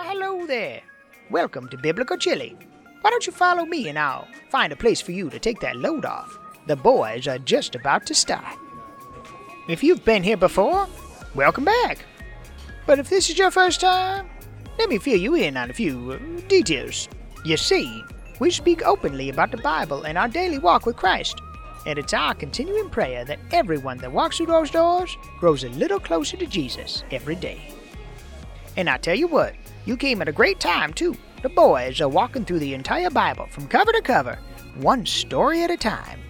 Well, 0.00 0.16
hello 0.16 0.46
there. 0.46 0.80
Welcome 1.28 1.68
to 1.68 1.76
Biblical 1.76 2.16
Chili. 2.16 2.56
Why 3.02 3.10
don't 3.10 3.26
you 3.26 3.34
follow 3.34 3.66
me 3.66 3.86
and 3.86 3.98
I'll 3.98 4.26
find 4.48 4.72
a 4.72 4.76
place 4.76 5.02
for 5.02 5.12
you 5.12 5.28
to 5.28 5.38
take 5.38 5.60
that 5.60 5.76
load 5.76 6.06
off? 6.06 6.38
The 6.66 6.76
boys 6.76 7.28
are 7.28 7.36
just 7.38 7.74
about 7.74 8.06
to 8.06 8.14
start. 8.14 8.56
If 9.68 9.84
you've 9.84 10.02
been 10.02 10.22
here 10.22 10.38
before, 10.38 10.88
welcome 11.34 11.66
back. 11.66 12.06
But 12.86 12.98
if 12.98 13.10
this 13.10 13.28
is 13.28 13.36
your 13.36 13.50
first 13.50 13.82
time, 13.82 14.30
let 14.78 14.88
me 14.88 14.96
fill 14.96 15.18
you 15.18 15.34
in 15.34 15.58
on 15.58 15.68
a 15.68 15.74
few 15.74 16.12
uh, 16.12 16.48
details. 16.48 17.06
You 17.44 17.58
see, 17.58 18.02
we 18.38 18.50
speak 18.50 18.80
openly 18.86 19.28
about 19.28 19.50
the 19.50 19.58
Bible 19.58 20.04
and 20.04 20.16
our 20.16 20.28
daily 20.28 20.58
walk 20.58 20.86
with 20.86 20.96
Christ. 20.96 21.38
And 21.84 21.98
it's 21.98 22.14
our 22.14 22.32
continuing 22.32 22.88
prayer 22.88 23.26
that 23.26 23.40
everyone 23.52 23.98
that 23.98 24.12
walks 24.12 24.38
through 24.38 24.46
those 24.46 24.70
doors 24.70 25.14
grows 25.38 25.62
a 25.62 25.68
little 25.68 26.00
closer 26.00 26.38
to 26.38 26.46
Jesus 26.46 27.04
every 27.10 27.34
day. 27.34 27.60
And 28.78 28.88
I 28.88 28.96
tell 28.96 29.16
you 29.16 29.26
what, 29.26 29.54
you 29.84 29.96
came 29.96 30.20
at 30.20 30.28
a 30.28 30.32
great 30.32 30.60
time, 30.60 30.92
too. 30.92 31.16
The 31.42 31.48
boys 31.48 32.00
are 32.00 32.08
walking 32.08 32.44
through 32.44 32.58
the 32.58 32.74
entire 32.74 33.10
Bible 33.10 33.46
from 33.50 33.66
cover 33.66 33.92
to 33.92 34.02
cover, 34.02 34.38
one 34.76 35.06
story 35.06 35.62
at 35.62 35.70
a 35.70 35.76
time. 35.76 36.20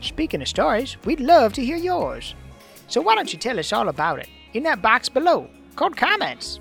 Speaking 0.00 0.40
of 0.40 0.48
stories, 0.48 0.96
we'd 1.04 1.20
love 1.20 1.52
to 1.54 1.64
hear 1.64 1.76
yours. 1.76 2.34
So 2.86 3.00
why 3.02 3.14
don't 3.14 3.32
you 3.32 3.38
tell 3.38 3.58
us 3.58 3.72
all 3.72 3.88
about 3.88 4.20
it 4.20 4.28
in 4.54 4.62
that 4.62 4.80
box 4.80 5.08
below 5.08 5.50
called 5.76 5.96
comments? 5.96 6.60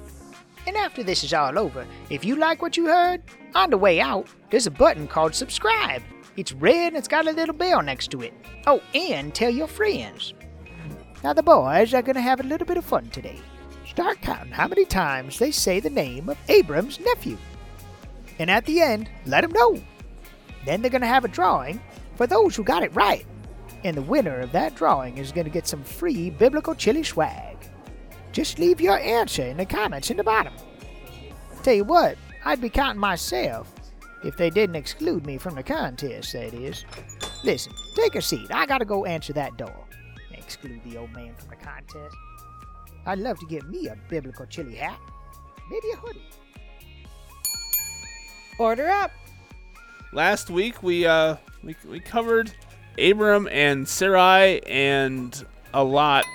And 0.66 0.76
after 0.76 1.02
this 1.02 1.24
is 1.24 1.34
all 1.34 1.58
over, 1.58 1.88
if 2.10 2.26
you 2.26 2.36
like 2.36 2.62
what 2.62 2.76
you 2.76 2.88
heard, 2.88 3.24
on 3.56 3.70
the 3.70 3.78
way 3.78 4.02
out, 4.02 4.28
there's 4.50 4.68
a 4.68 4.72
button 4.72 5.08
called 5.08 5.34
subscribe. 5.34 6.04
It's 6.36 6.52
red 6.52 6.90
and 6.90 6.98
it's 6.98 7.08
got 7.08 7.26
a 7.26 7.32
little 7.32 7.56
bell 7.56 7.82
next 7.82 8.12
to 8.12 8.22
it. 8.22 8.34
Oh, 8.68 8.82
and 8.94 9.34
tell 9.34 9.50
your 9.50 9.68
friends. 9.68 10.34
Now 11.24 11.34
the 11.34 11.42
boys 11.42 11.94
are 11.94 12.02
going 12.02 12.16
to 12.16 12.22
have 12.22 12.42
a 12.42 12.44
little 12.44 12.68
bit 12.68 12.78
of 12.78 12.86
fun 12.86 13.10
today. 13.10 13.40
Start 13.98 14.22
counting 14.22 14.52
how 14.52 14.68
many 14.68 14.86
times 14.86 15.40
they 15.40 15.50
say 15.50 15.80
the 15.80 15.90
name 15.90 16.30
of 16.30 16.38
Abram's 16.50 17.00
nephew. 17.00 17.36
And 18.38 18.48
at 18.52 18.64
the 18.68 18.80
end, 18.80 19.10
let 19.26 19.42
them 19.42 19.52
know. 19.52 19.82
Then 20.68 20.84
they're 20.84 20.92
going 20.92 21.02
to 21.02 21.08
have 21.08 21.26
a 21.26 21.28
drawing 21.28 21.82
for 22.14 22.28
those 22.28 22.56
who 22.56 22.64
got 22.64 22.84
it 22.84 22.94
right. 22.94 23.26
And 23.84 23.98
the 23.98 24.04
winner 24.04 24.40
of 24.40 24.52
that 24.52 24.76
drawing 24.76 25.18
is 25.18 25.32
going 25.32 25.46
to 25.46 25.52
get 25.52 25.66
some 25.66 25.84
free 25.84 26.30
biblical 26.30 26.76
chili 26.76 27.02
swag. 27.02 27.58
Just 28.34 28.60
leave 28.60 28.80
your 28.80 29.00
answer 29.00 29.42
in 29.42 29.58
the 29.58 29.66
comments 29.66 30.12
in 30.12 30.18
the 30.18 30.24
bottom. 30.24 30.54
Tell 31.64 31.74
you 31.74 31.84
what, 31.84 32.20
I'd 32.46 32.62
be 32.62 32.70
counting 32.70 33.02
myself 33.02 33.74
if 34.24 34.38
they 34.38 34.52
didn't 34.52 34.76
exclude 34.76 35.26
me 35.26 35.40
from 35.40 35.56
the 35.56 35.64
contest, 35.64 36.34
that 36.34 36.54
is. 36.54 36.86
Listen, 37.44 37.74
take 37.96 38.14
a 38.14 38.22
seat. 38.22 38.46
I 38.54 38.68
gotta 38.68 38.86
go 38.86 39.06
answer 39.06 39.34
that 39.34 39.58
door. 39.58 39.88
Exclude 40.34 40.84
the 40.84 40.98
old 40.98 41.12
man 41.14 41.34
from 41.34 41.50
the 41.50 41.56
contest. 41.56 42.16
I'd 43.08 43.20
love 43.20 43.40
to 43.40 43.46
get 43.46 43.68
me 43.70 43.88
a 43.88 43.96
biblical 44.10 44.46
chili 44.46 44.76
hat. 44.76 45.00
Maybe 45.72 45.88
a 45.94 45.96
hoodie. 45.96 46.30
Order 48.60 48.90
up. 48.90 49.12
Last 50.12 50.50
week 50.50 50.84
we 50.84 51.06
uh 51.06 51.38
we, 51.64 51.76
we 51.90 52.00
covered 52.02 52.52
Abram 53.00 53.48
and 53.50 53.88
Sarai 53.88 54.62
and 54.66 55.46
a 55.74 55.84
lot 55.84 56.26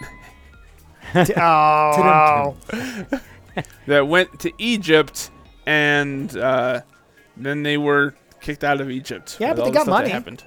oh, 1.14 2.56
that 3.86 4.09
went 4.09 4.41
to 4.41 4.53
Egypt 4.59 5.31
and 5.67 6.34
uh, 6.36 6.81
then 7.36 7.62
they 7.62 7.77
were 7.77 8.14
kicked 8.41 8.64
out 8.64 8.81
of 8.81 8.91
Egypt. 8.91 9.36
Yeah, 9.39 9.55
but 9.55 9.64
they 9.64 9.70
got 9.70 9.83
stuff 9.83 9.86
that 9.86 9.91
money. 9.91 10.09
happened. 10.11 10.45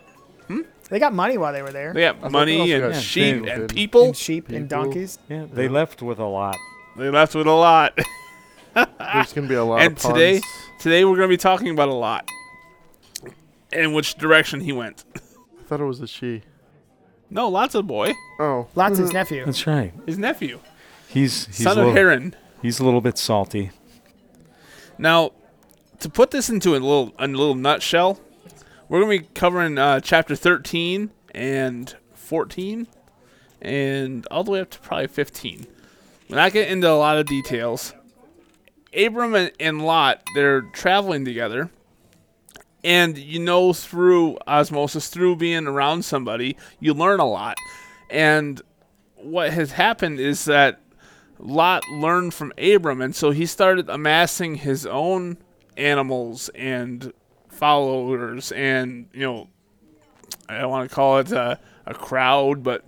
They 0.90 1.00
got 1.00 1.14
money 1.14 1.38
while 1.38 1.52
they 1.52 1.62
were 1.62 1.72
there. 1.72 1.94
They 1.94 2.02
got 2.02 2.32
money 2.32 2.60
also 2.62 2.86
and 2.86 2.94
got 2.94 3.02
sheep 3.02 3.36
people, 3.36 3.50
and 3.52 3.70
people. 3.70 4.06
And 4.06 4.18
sheep 4.18 4.50
and 4.50 4.70
donkeys. 4.70 5.18
Yeah, 5.28 5.46
they 5.52 5.68
left 5.68 6.02
with 6.02 6.20
a 6.20 6.26
lot. 6.26 6.58
They 6.98 7.10
left 7.10 7.34
with 7.36 7.48
a 7.48 7.52
lot. 7.52 7.98
There's 8.76 9.34
gonna 9.34 9.48
be 9.48 9.56
a 9.56 9.64
lot 9.64 9.82
and 9.82 9.94
of 9.94 10.02
today, 10.02 10.40
puns. 10.40 10.54
today 10.80 11.06
we're 11.06 11.16
going 11.16 11.30
to 11.30 11.34
be 11.34 11.38
talking 11.38 11.70
about 11.70 11.88
a 11.90 11.94
lot. 11.94 12.30
And 13.72 13.94
which 13.96 14.16
direction 14.16 14.62
he 14.62 14.72
went. 14.72 15.04
I 15.16 15.64
thought 15.64 15.82
it 15.82 15.86
was 15.86 16.00
a 16.02 16.08
she. 16.08 16.44
No, 17.30 17.50
lots 17.50 17.74
of 17.76 17.88
boy. 17.88 18.14
Oh, 18.40 18.68
Lots 18.76 18.98
his 19.00 19.10
uh, 19.10 19.14
nephew. 19.14 19.46
That's 19.46 19.66
right. 19.66 19.92
His 20.06 20.18
nephew, 20.18 20.60
He's 21.08 21.48
he's 21.48 21.64
son 21.64 21.78
a 21.80 21.88
of 21.88 21.94
Haran. 21.94 22.36
he's 22.62 22.80
a 22.80 22.86
little 22.86 23.02
bit 23.02 23.18
salty. 23.18 23.72
Now, 24.98 25.32
to 26.00 26.10
put 26.10 26.32
this 26.32 26.50
into 26.50 26.72
a 26.72 26.80
little 26.80 27.14
a 27.18 27.28
little 27.28 27.56
nutshell, 27.56 28.20
we're 28.88 29.02
to 29.02 29.08
be 29.24 29.28
covering 29.34 29.78
uh, 29.78 30.00
chapter 30.00 30.36
13 30.36 31.12
and 31.34 31.96
14 32.14 32.88
and 33.62 34.28
all 34.30 34.44
the 34.44 34.52
way 34.52 34.60
up 34.62 34.70
to 34.72 34.80
probably 34.80 35.08
15. 35.08 35.66
We're 36.30 36.36
not 36.36 36.54
getting 36.54 36.74
into 36.74 36.90
a 36.90 36.94
lot 36.94 37.18
of 37.18 37.26
details. 37.26 37.94
Abram 38.96 39.36
and, 39.36 39.52
and 39.60 39.82
Lot, 39.82 40.24
they're 40.36 40.62
traveling 40.62 41.26
together. 41.26 41.70
And 42.84 43.18
you 43.18 43.40
know 43.40 43.74
through 43.74 44.38
osmosis, 44.48 45.08
through 45.08 45.38
being 45.38 45.66
around 45.66 46.06
somebody, 46.06 46.56
you 46.80 46.94
learn 46.94 47.20
a 47.20 47.28
lot. 47.28 47.58
And 48.12 48.62
what 49.16 49.52
has 49.52 49.72
happened 49.72 50.20
is 50.20 50.46
that 50.46 50.82
Lot 51.40 51.84
learned 51.90 52.34
from 52.34 52.54
Abram, 52.58 53.02
and 53.02 53.16
so 53.16 53.32
he 53.32 53.46
started 53.46 53.90
amassing 53.90 54.56
his 54.56 54.86
own 54.86 55.38
animals 55.76 56.50
and 56.50 57.12
followers, 57.56 58.52
and 58.52 59.08
you 59.14 59.22
know, 59.22 59.50
I 60.50 60.60
don't 60.60 60.70
want 60.70 60.90
to 60.90 60.96
call 60.96 61.18
it 61.20 61.32
a, 61.32 61.60
a 61.86 61.94
crowd, 61.94 62.64
but 62.64 62.86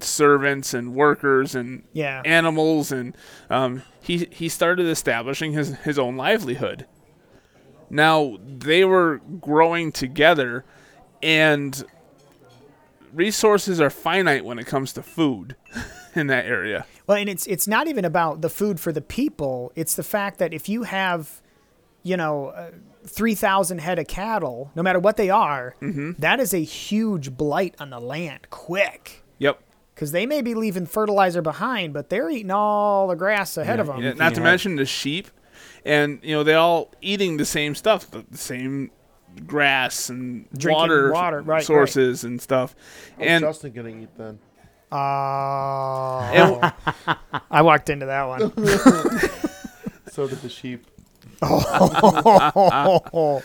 servants 0.00 0.74
and 0.74 0.94
workers 0.94 1.54
and 1.54 1.82
Yeah. 1.92 2.22
animals, 2.24 2.92
and 2.92 3.16
um, 3.50 3.82
he 4.00 4.28
he 4.30 4.48
started 4.48 4.86
establishing 4.86 5.52
his 5.52 5.76
his 5.78 5.98
own 5.98 6.16
livelihood. 6.16 6.86
Now 7.88 8.38
they 8.44 8.84
were 8.84 9.18
growing 9.40 9.92
together, 9.92 10.64
and 11.22 11.84
resources 13.12 13.80
are 13.80 13.90
finite 13.90 14.44
when 14.44 14.58
it 14.58 14.66
comes 14.66 14.92
to 14.94 15.02
food 15.02 15.56
in 16.14 16.26
that 16.28 16.46
area. 16.46 16.86
Well, 17.06 17.16
and 17.16 17.28
it's 17.28 17.46
it's 17.46 17.68
not 17.68 17.86
even 17.86 18.04
about 18.04 18.40
the 18.40 18.50
food 18.50 18.80
for 18.80 18.92
the 18.92 19.00
people. 19.00 19.72
It's 19.76 19.94
the 19.94 20.02
fact 20.02 20.38
that 20.38 20.52
if 20.52 20.68
you 20.68 20.82
have, 20.82 21.40
you 22.02 22.16
know, 22.16 22.48
uh, 22.48 22.70
three 23.06 23.34
thousand 23.34 23.78
head 23.78 23.98
of 23.98 24.06
cattle, 24.06 24.70
no 24.74 24.82
matter 24.82 24.98
what 24.98 25.16
they 25.16 25.30
are, 25.30 25.74
Mm-hmm. 25.80 26.12
that 26.18 26.40
is 26.40 26.52
a 26.54 26.58
huge 26.62 27.36
blight 27.36 27.74
on 27.78 27.90
the 27.90 28.00
land. 28.00 28.48
Quick, 28.50 29.22
Yep. 29.38 29.60
because 29.94 30.12
they 30.12 30.26
may 30.26 30.42
be 30.42 30.54
leaving 30.54 30.86
fertilizer 30.86 31.42
behind, 31.42 31.92
but 31.94 32.08
they're 32.10 32.30
eating 32.30 32.50
all 32.50 33.06
the 33.08 33.16
grass 33.16 33.56
ahead 33.56 33.80
of 33.80 33.86
them. 33.86 34.02
Yeah, 34.02 34.12
not 34.12 34.34
to 34.34 34.40
mention 34.40 34.76
the 34.76 34.84
sheep, 34.86 35.28
and 35.84 36.18
you 36.22 36.34
know 36.34 36.42
they're 36.42 36.58
all 36.58 36.92
eating 37.00 37.36
the 37.36 37.44
same 37.46 37.74
stuff, 37.74 38.10
the, 38.10 38.24
the 38.30 38.38
same 38.38 38.90
grass 39.46 40.08
and 40.08 40.48
Drinking 40.56 40.78
water, 40.80 41.12
water, 41.12 41.36
right, 41.38 41.46
right. 41.46 41.62
sources 41.64 42.24
and 42.24 42.40
stuff. 42.40 42.74
How's 43.18 43.26
and 43.26 43.42
Justin 43.44 43.72
gonna 43.72 43.88
eat 43.90 44.08
then? 44.16 44.38
Oh, 44.90 46.20
and 46.32 46.72
I 47.50 47.62
walked 47.62 47.90
into 47.90 48.06
that 48.06 48.24
one. 48.28 48.52
So 50.12 50.26
did 50.26 50.40
the 50.40 50.48
sheep. 50.48 50.86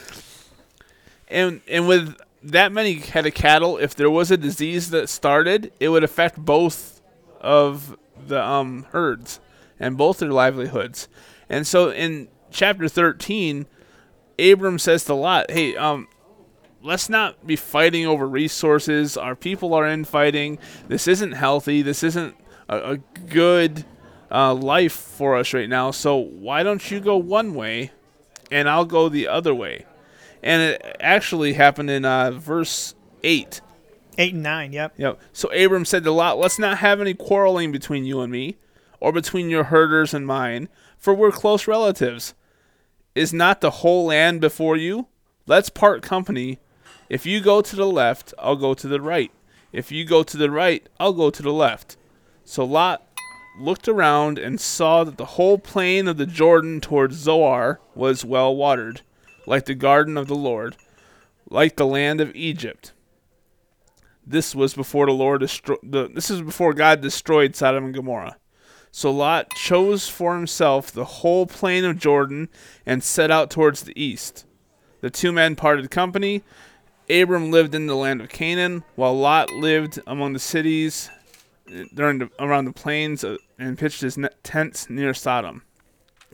and 1.28 1.62
and 1.68 1.88
with 1.88 2.16
that 2.44 2.72
many 2.72 2.96
head 2.96 3.25
of 3.25 3.34
cattle, 3.34 3.78
if 3.78 3.96
there 3.96 4.09
was 4.09 4.31
a 4.31 4.38
disease 4.38 4.90
that 4.91 5.09
started, 5.09 5.72
it 5.79 5.90
would 5.90 6.03
affect 6.03 6.38
both 6.38 7.02
of 7.40 7.97
the 8.28 8.44
um 8.44 8.85
herds 8.91 9.40
and 9.79 9.97
both 9.97 10.19
their 10.19 10.31
livelihoods. 10.31 11.07
And 11.50 11.68
so 11.68 11.91
in 11.91 12.29
chapter 12.52 12.88
13, 12.88 13.66
Abram 14.40 14.79
says 14.79 15.03
to 15.06 15.13
Lot, 15.13 15.52
"Hey, 15.52 15.75
um 15.75 16.08
let's 16.84 17.09
not 17.09 17.46
be 17.46 17.56
fighting 17.56 18.06
over 18.06 18.28
resources. 18.28 19.18
Our 19.18 19.35
people 19.35 19.73
are 19.73 19.88
infighting. 19.88 20.59
This 20.88 21.08
isn't 21.08 21.34
healthy. 21.34 21.81
This 21.81 22.03
isn't 22.03 22.35
a, 22.70 22.94
a 22.94 22.97
good 22.97 23.85
uh, 24.31 24.53
life 24.53 24.93
for 24.93 25.35
us 25.35 25.53
right 25.53 25.69
now. 25.69 25.91
So 25.91 26.16
why 26.16 26.63
don't 26.63 26.89
you 26.89 26.99
go 26.99 27.17
one 27.17 27.53
way, 27.53 27.91
and 28.49 28.69
I'll 28.69 28.85
go 28.85 29.09
the 29.09 29.28
other 29.28 29.53
way?" 29.53 29.85
And 30.43 30.61
it 30.61 30.97
actually 30.99 31.53
happened 31.53 31.89
in 31.89 32.05
uh, 32.05 32.31
verse 32.31 32.95
eight. 33.23 33.61
Eight 34.17 34.33
and 34.33 34.43
nine. 34.43 34.73
Yep. 34.73 34.93
Yep. 34.97 35.19
So 35.33 35.51
Abram 35.53 35.85
said 35.85 36.03
to 36.03 36.11
Lot, 36.11 36.37
Let's 36.37 36.59
not 36.59 36.79
have 36.79 36.99
any 36.99 37.13
quarreling 37.13 37.72
between 37.72 38.05
you 38.05 38.22
and 38.22 38.31
me, 38.31 38.57
or 38.99 39.11
between 39.11 39.49
your 39.49 39.66
herders 39.66 40.13
and 40.13 40.28
mine, 40.28 40.69
for 40.97 41.13
we're 41.13 41.31
close 41.31 41.67
relatives. 41.67 42.34
Is 43.16 43.34
not 43.34 43.61
the 43.61 43.72
whole 43.72 44.05
land 44.05 44.41
before 44.41 44.77
you? 44.77 45.07
Let's 45.45 45.69
part 45.69 46.01
company. 46.01 46.59
If 47.09 47.25
you 47.25 47.41
go 47.41 47.61
to 47.61 47.75
the 47.75 47.87
left, 47.87 48.34
I'll 48.39 48.55
go 48.55 48.73
to 48.73 48.87
the 48.87 49.01
right. 49.01 49.31
If 49.73 49.91
you 49.91 50.05
go 50.05 50.23
to 50.23 50.37
the 50.37 50.51
right, 50.51 50.87
I'll 50.99 51.13
go 51.13 51.29
to 51.29 51.43
the 51.43 51.51
left. 51.51 51.97
So 52.45 52.63
Lot 52.63 53.10
looked 53.57 53.87
around 53.87 54.39
and 54.39 54.59
saw 54.59 55.03
that 55.03 55.17
the 55.17 55.25
whole 55.25 55.57
plain 55.57 56.07
of 56.07 56.17
the 56.17 56.25
Jordan 56.25 56.81
towards 56.81 57.15
Zoar 57.15 57.79
was 57.95 58.25
well 58.25 58.55
watered, 58.55 59.01
like 59.45 59.65
the 59.65 59.75
garden 59.75 60.17
of 60.17 60.27
the 60.27 60.35
Lord, 60.35 60.77
like 61.49 61.75
the 61.75 61.85
land 61.85 62.21
of 62.21 62.35
Egypt. 62.35 62.93
This 64.25 64.55
was 64.55 64.73
before 64.73 65.05
the 65.07 65.11
Lord 65.11 65.41
destro- 65.41 65.79
the 65.83 66.07
this 66.07 66.29
is 66.29 66.41
before 66.41 66.73
God 66.73 67.01
destroyed 67.01 67.55
Sodom 67.55 67.85
and 67.85 67.93
Gomorrah. 67.93 68.37
So 68.91 69.11
Lot 69.11 69.51
chose 69.51 70.09
for 70.09 70.35
himself 70.35 70.91
the 70.91 71.05
whole 71.05 71.45
plain 71.45 71.85
of 71.85 71.97
Jordan 71.97 72.49
and 72.85 73.03
set 73.03 73.31
out 73.31 73.49
towards 73.49 73.83
the 73.83 74.01
east. 74.01 74.45
The 74.99 75.09
two 75.09 75.31
men 75.31 75.55
parted 75.55 75.89
company. 75.89 76.43
Abram 77.09 77.51
lived 77.51 77.73
in 77.73 77.87
the 77.87 77.95
land 77.95 78.21
of 78.21 78.29
Canaan, 78.29 78.83
while 78.95 79.17
Lot 79.17 79.49
lived 79.49 79.99
among 80.05 80.33
the 80.33 80.39
cities 80.39 81.09
during 81.94 82.20
the, 82.20 82.29
around 82.40 82.66
the 82.66 82.73
plains 82.73 83.23
uh, 83.23 83.38
and 83.58 83.78
pitched 83.78 84.02
his 84.02 84.18
tents 84.44 84.90
near 84.90 85.14
Sodom. 85.14 85.64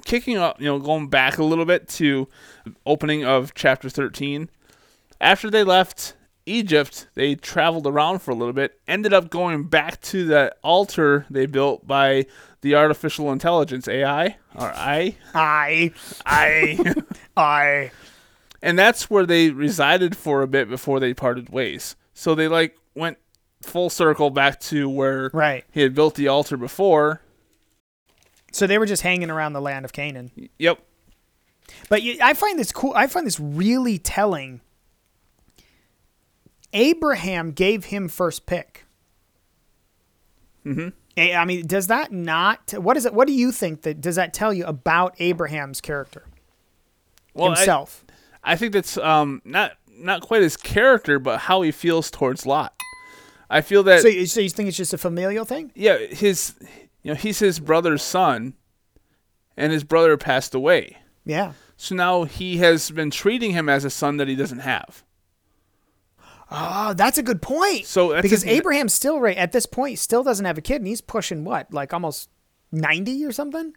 Kicking 0.05 0.37
up, 0.37 0.61
you 0.61 0.67
know, 0.67 0.79
going 0.79 1.07
back 1.07 1.37
a 1.37 1.43
little 1.43 1.65
bit 1.65 1.87
to 1.89 2.27
opening 2.85 3.25
of 3.25 3.53
chapter 3.55 3.89
13. 3.89 4.49
After 5.19 5.49
they 5.49 5.63
left 5.63 6.13
Egypt, 6.45 7.07
they 7.15 7.35
traveled 7.35 7.87
around 7.87 8.19
for 8.19 8.31
a 8.31 8.35
little 8.35 8.53
bit, 8.53 8.79
ended 8.87 9.13
up 9.13 9.29
going 9.29 9.63
back 9.63 9.99
to 10.01 10.25
the 10.25 10.55
altar 10.63 11.25
they 11.29 11.45
built 11.45 11.85
by 11.85 12.25
the 12.61 12.75
artificial 12.75 13.31
intelligence 13.31 13.87
AI 13.87 14.37
or 14.55 14.71
I 14.73 15.15
I, 15.33 15.91
I 16.25 16.93
I. 17.37 17.91
and 18.61 18.77
that's 18.79 19.09
where 19.09 19.25
they 19.25 19.49
resided 19.51 20.15
for 20.15 20.41
a 20.41 20.47
bit 20.47 20.69
before 20.69 20.99
they 20.99 21.13
parted 21.13 21.49
ways. 21.49 21.95
So 22.13 22.33
they 22.33 22.47
like 22.47 22.77
went 22.95 23.17
full 23.61 23.89
circle 23.89 24.29
back 24.29 24.59
to 24.61 24.87
where 24.89 25.29
Right. 25.33 25.63
he 25.71 25.81
had 25.81 25.93
built 25.95 26.15
the 26.15 26.27
altar 26.27 26.57
before. 26.57 27.21
So 28.51 28.65
they 28.67 28.77
were 28.77 28.85
just 28.85 29.01
hanging 29.03 29.29
around 29.29 29.53
the 29.53 29.61
land 29.61 29.83
of 29.85 29.93
Canaan. 29.93 30.31
Yep. 30.57 30.79
But 31.89 32.01
you, 32.01 32.17
I 32.21 32.33
find 32.33 32.57
this 32.57 32.71
cool. 32.71 32.93
I 32.95 33.07
find 33.07 33.27
this 33.27 33.39
really 33.39 33.97
telling. 33.97 34.61
Abraham 36.73 37.51
gave 37.51 37.85
him 37.85 38.07
first 38.07 38.45
pick. 38.45 38.85
Mhm. 40.65 40.93
Eh, 41.15 41.35
I 41.35 41.45
mean, 41.45 41.65
does 41.65 41.87
that 41.87 42.11
not? 42.11 42.73
What 42.77 42.97
is 42.97 43.05
it? 43.05 43.13
What 43.13 43.27
do 43.27 43.33
you 43.33 43.51
think 43.51 43.81
that 43.83 44.01
does 44.01 44.15
that 44.17 44.33
tell 44.33 44.53
you 44.53 44.65
about 44.65 45.15
Abraham's 45.19 45.81
character 45.81 46.25
Well, 47.33 47.51
I- 47.51 47.55
himself? 47.55 48.03
I 48.43 48.55
think 48.55 48.73
that's 48.73 48.97
um 48.97 49.41
not 49.45 49.73
not 49.89 50.21
quite 50.21 50.41
his 50.41 50.55
character, 50.57 51.19
but 51.19 51.39
how 51.41 51.61
he 51.63 51.71
feels 51.71 52.11
towards 52.11 52.45
Lot. 52.45 52.76
I 53.49 53.61
feel 53.61 53.83
that 53.83 54.01
so, 54.01 54.07
you- 54.07 54.25
so 54.25 54.41
you 54.41 54.49
think 54.49 54.67
it's 54.69 54.77
just 54.77 54.93
a 54.93 54.97
familial 54.97 55.45
thing? 55.45 55.71
yeah, 55.75 55.97
his 55.97 56.55
you 57.03 57.11
know 57.11 57.15
he's 57.15 57.39
his 57.39 57.59
brother's 57.59 58.03
son, 58.03 58.53
and 59.55 59.71
his 59.71 59.83
brother 59.83 60.17
passed 60.17 60.53
away. 60.55 60.97
Yeah. 61.25 61.53
So 61.77 61.93
now 61.95 62.23
he 62.23 62.57
has 62.57 62.89
been 62.91 63.11
treating 63.11 63.51
him 63.51 63.69
as 63.69 63.85
a 63.85 63.89
son 63.89 64.17
that 64.17 64.27
he 64.27 64.35
doesn't 64.35 64.59
have. 64.59 65.03
Oh, 66.49 66.93
that's 66.93 67.17
a 67.17 67.23
good 67.23 67.41
point. 67.41 67.85
So 67.85 68.09
that's 68.11 68.21
because 68.21 68.43
a- 68.45 68.49
Abraham 68.51 68.87
still 68.89 69.19
right 69.19 69.35
at 69.37 69.51
this 69.51 69.65
point 69.65 69.99
still 69.99 70.23
doesn't 70.23 70.45
have 70.45 70.57
a 70.57 70.61
kid, 70.61 70.77
and 70.77 70.87
he's 70.87 71.01
pushing 71.01 71.43
what, 71.43 71.73
like 71.73 71.93
almost 71.93 72.29
ninety 72.71 73.25
or 73.25 73.31
something, 73.33 73.73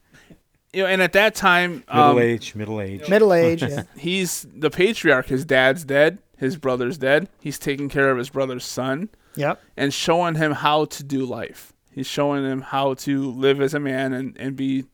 You 0.73 0.85
know, 0.85 0.89
and 0.89 1.03
at 1.03 1.13
that 1.15 1.35
time, 1.35 1.85
Middle 1.89 2.03
um, 2.11 2.19
age, 2.21 2.55
middle 2.55 2.81
age. 2.81 3.09
middle 3.09 3.35
age. 3.35 3.63
yeah. 3.63 3.83
he's 3.97 4.47
the 4.55 4.71
patriarch. 4.71 5.27
His 5.27 5.45
dad's 5.45 5.85
dead. 5.85 6.19
His 6.37 6.57
brother's 6.57 6.97
dead. 6.97 7.29
He's 7.41 7.59
taking 7.59 7.89
care 7.89 8.11
of 8.11 8.19
his 8.19 8.31
brother's 8.31 8.65
son 8.65 9.09
Yep. 9.37 9.61
and 9.77 9.95
showing 9.95 10.35
him 10.35 10.53
how 10.53 10.87
to 10.87 11.05
do 11.05 11.25
life. 11.25 11.73
He's 11.93 12.07
showing 12.07 12.45
him 12.45 12.63
how 12.63 12.95
to 12.95 13.31
live 13.31 13.61
as 13.61 13.75
a 13.75 13.81
man 13.81 14.13
and, 14.13 14.37
and 14.39 14.57
be. 14.57 14.85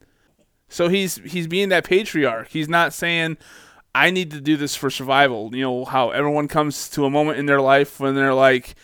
So 0.69 0.89
he's 0.89 1.17
he's 1.17 1.47
being 1.47 1.69
that 1.69 1.85
patriarch. 1.85 2.49
He's 2.49 2.69
not 2.69 2.93
saying, 2.93 3.37
"I 3.95 4.11
need 4.11 4.31
to 4.33 4.41
do 4.41 4.57
this 4.57 4.75
for 4.75 4.91
survival." 4.91 5.55
You 5.55 5.63
know 5.63 5.85
how 5.85 6.11
everyone 6.11 6.49
comes 6.49 6.89
to 6.91 7.05
a 7.05 7.11
moment 7.11 7.39
in 7.39 7.47
their 7.47 7.61
life 7.61 8.01
when 8.01 8.15
they're 8.15 8.35
like, 8.35 8.75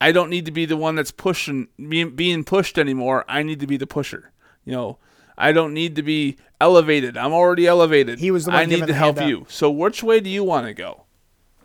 "I 0.00 0.12
don't 0.12 0.30
need 0.30 0.46
to 0.46 0.52
be 0.52 0.64
the 0.64 0.76
one 0.76 0.94
that's 0.96 1.12
pushing 1.12 1.68
being 1.88 2.16
being 2.16 2.44
pushed 2.44 2.78
anymore. 2.78 3.24
I 3.28 3.42
need 3.42 3.60
to 3.60 3.66
be 3.66 3.76
the 3.76 3.86
pusher." 3.86 4.32
You 4.64 4.72
know, 4.72 4.98
I 5.38 5.52
don't 5.52 5.72
need 5.72 5.96
to 5.96 6.02
be 6.02 6.36
elevated. 6.60 7.16
I'm 7.16 7.32
already 7.32 7.66
elevated. 7.66 8.18
He 8.18 8.30
was 8.30 8.44
the 8.44 8.50
one 8.50 8.60
I 8.60 8.64
need 8.66 8.86
to 8.86 8.94
help 8.94 9.20
you. 9.20 9.46
So 9.48 9.70
which 9.70 10.02
way 10.02 10.20
do 10.20 10.28
you 10.30 10.44
want 10.44 10.66
to 10.66 10.74
go? 10.74 11.04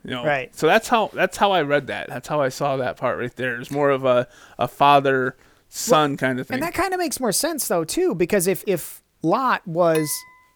You 0.05 0.11
know, 0.11 0.25
Right. 0.25 0.55
So 0.55 0.67
that's 0.67 0.87
how 0.87 1.09
that's 1.13 1.35
how 1.35 1.51
I 1.51 1.63
read 1.63 1.87
that. 1.87 2.09
That's 2.09 2.27
how 2.27 2.39
I 2.39 2.49
saw 2.49 2.77
that 2.77 2.95
part 2.97 3.17
right 3.17 3.35
there. 3.35 3.59
It's 3.59 3.71
more 3.71 3.89
of 3.89 4.05
a 4.05 4.27
a 4.59 4.67
father 4.67 5.35
son 5.67 6.15
kind 6.15 6.39
of 6.39 6.47
thing. 6.47 6.55
And 6.55 6.63
that 6.63 6.75
kind 6.75 6.93
of 6.93 6.99
makes 6.99 7.19
more 7.19 7.31
sense 7.31 7.67
though 7.67 7.83
too, 7.83 8.13
because 8.13 8.45
if 8.45 8.63
if 8.67 9.01
Lot 9.23 9.67
was 9.67 10.07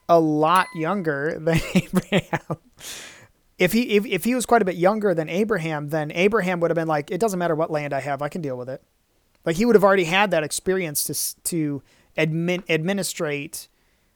a 0.07 0.19
lot 0.19 0.67
younger 0.75 1.37
than 1.39 1.59
Abraham, 1.73 2.57
if 3.57 3.73
he 3.73 3.89
if, 3.91 4.05
if 4.05 4.23
he 4.23 4.35
was 4.35 4.45
quite 4.45 4.61
a 4.61 4.65
bit 4.65 4.75
younger 4.75 5.13
than 5.15 5.29
Abraham, 5.29 5.89
then 5.89 6.11
Abraham 6.11 6.59
would 6.59 6.69
have 6.69 6.75
been 6.75 6.87
like, 6.87 7.09
it 7.09 7.19
doesn't 7.19 7.39
matter 7.39 7.55
what 7.55 7.71
land 7.71 7.91
I 7.91 8.01
have, 8.01 8.21
I 8.21 8.29
can 8.29 8.41
deal 8.41 8.57
with 8.57 8.69
it. 8.69 8.83
Like 9.45 9.55
he 9.55 9.65
would 9.65 9.75
have 9.75 9.83
already 9.83 10.03
had 10.03 10.31
that 10.31 10.43
experience 10.43 11.03
to 11.05 11.43
to 11.49 11.83
admin, 12.17 12.63
administrate, 12.69 13.67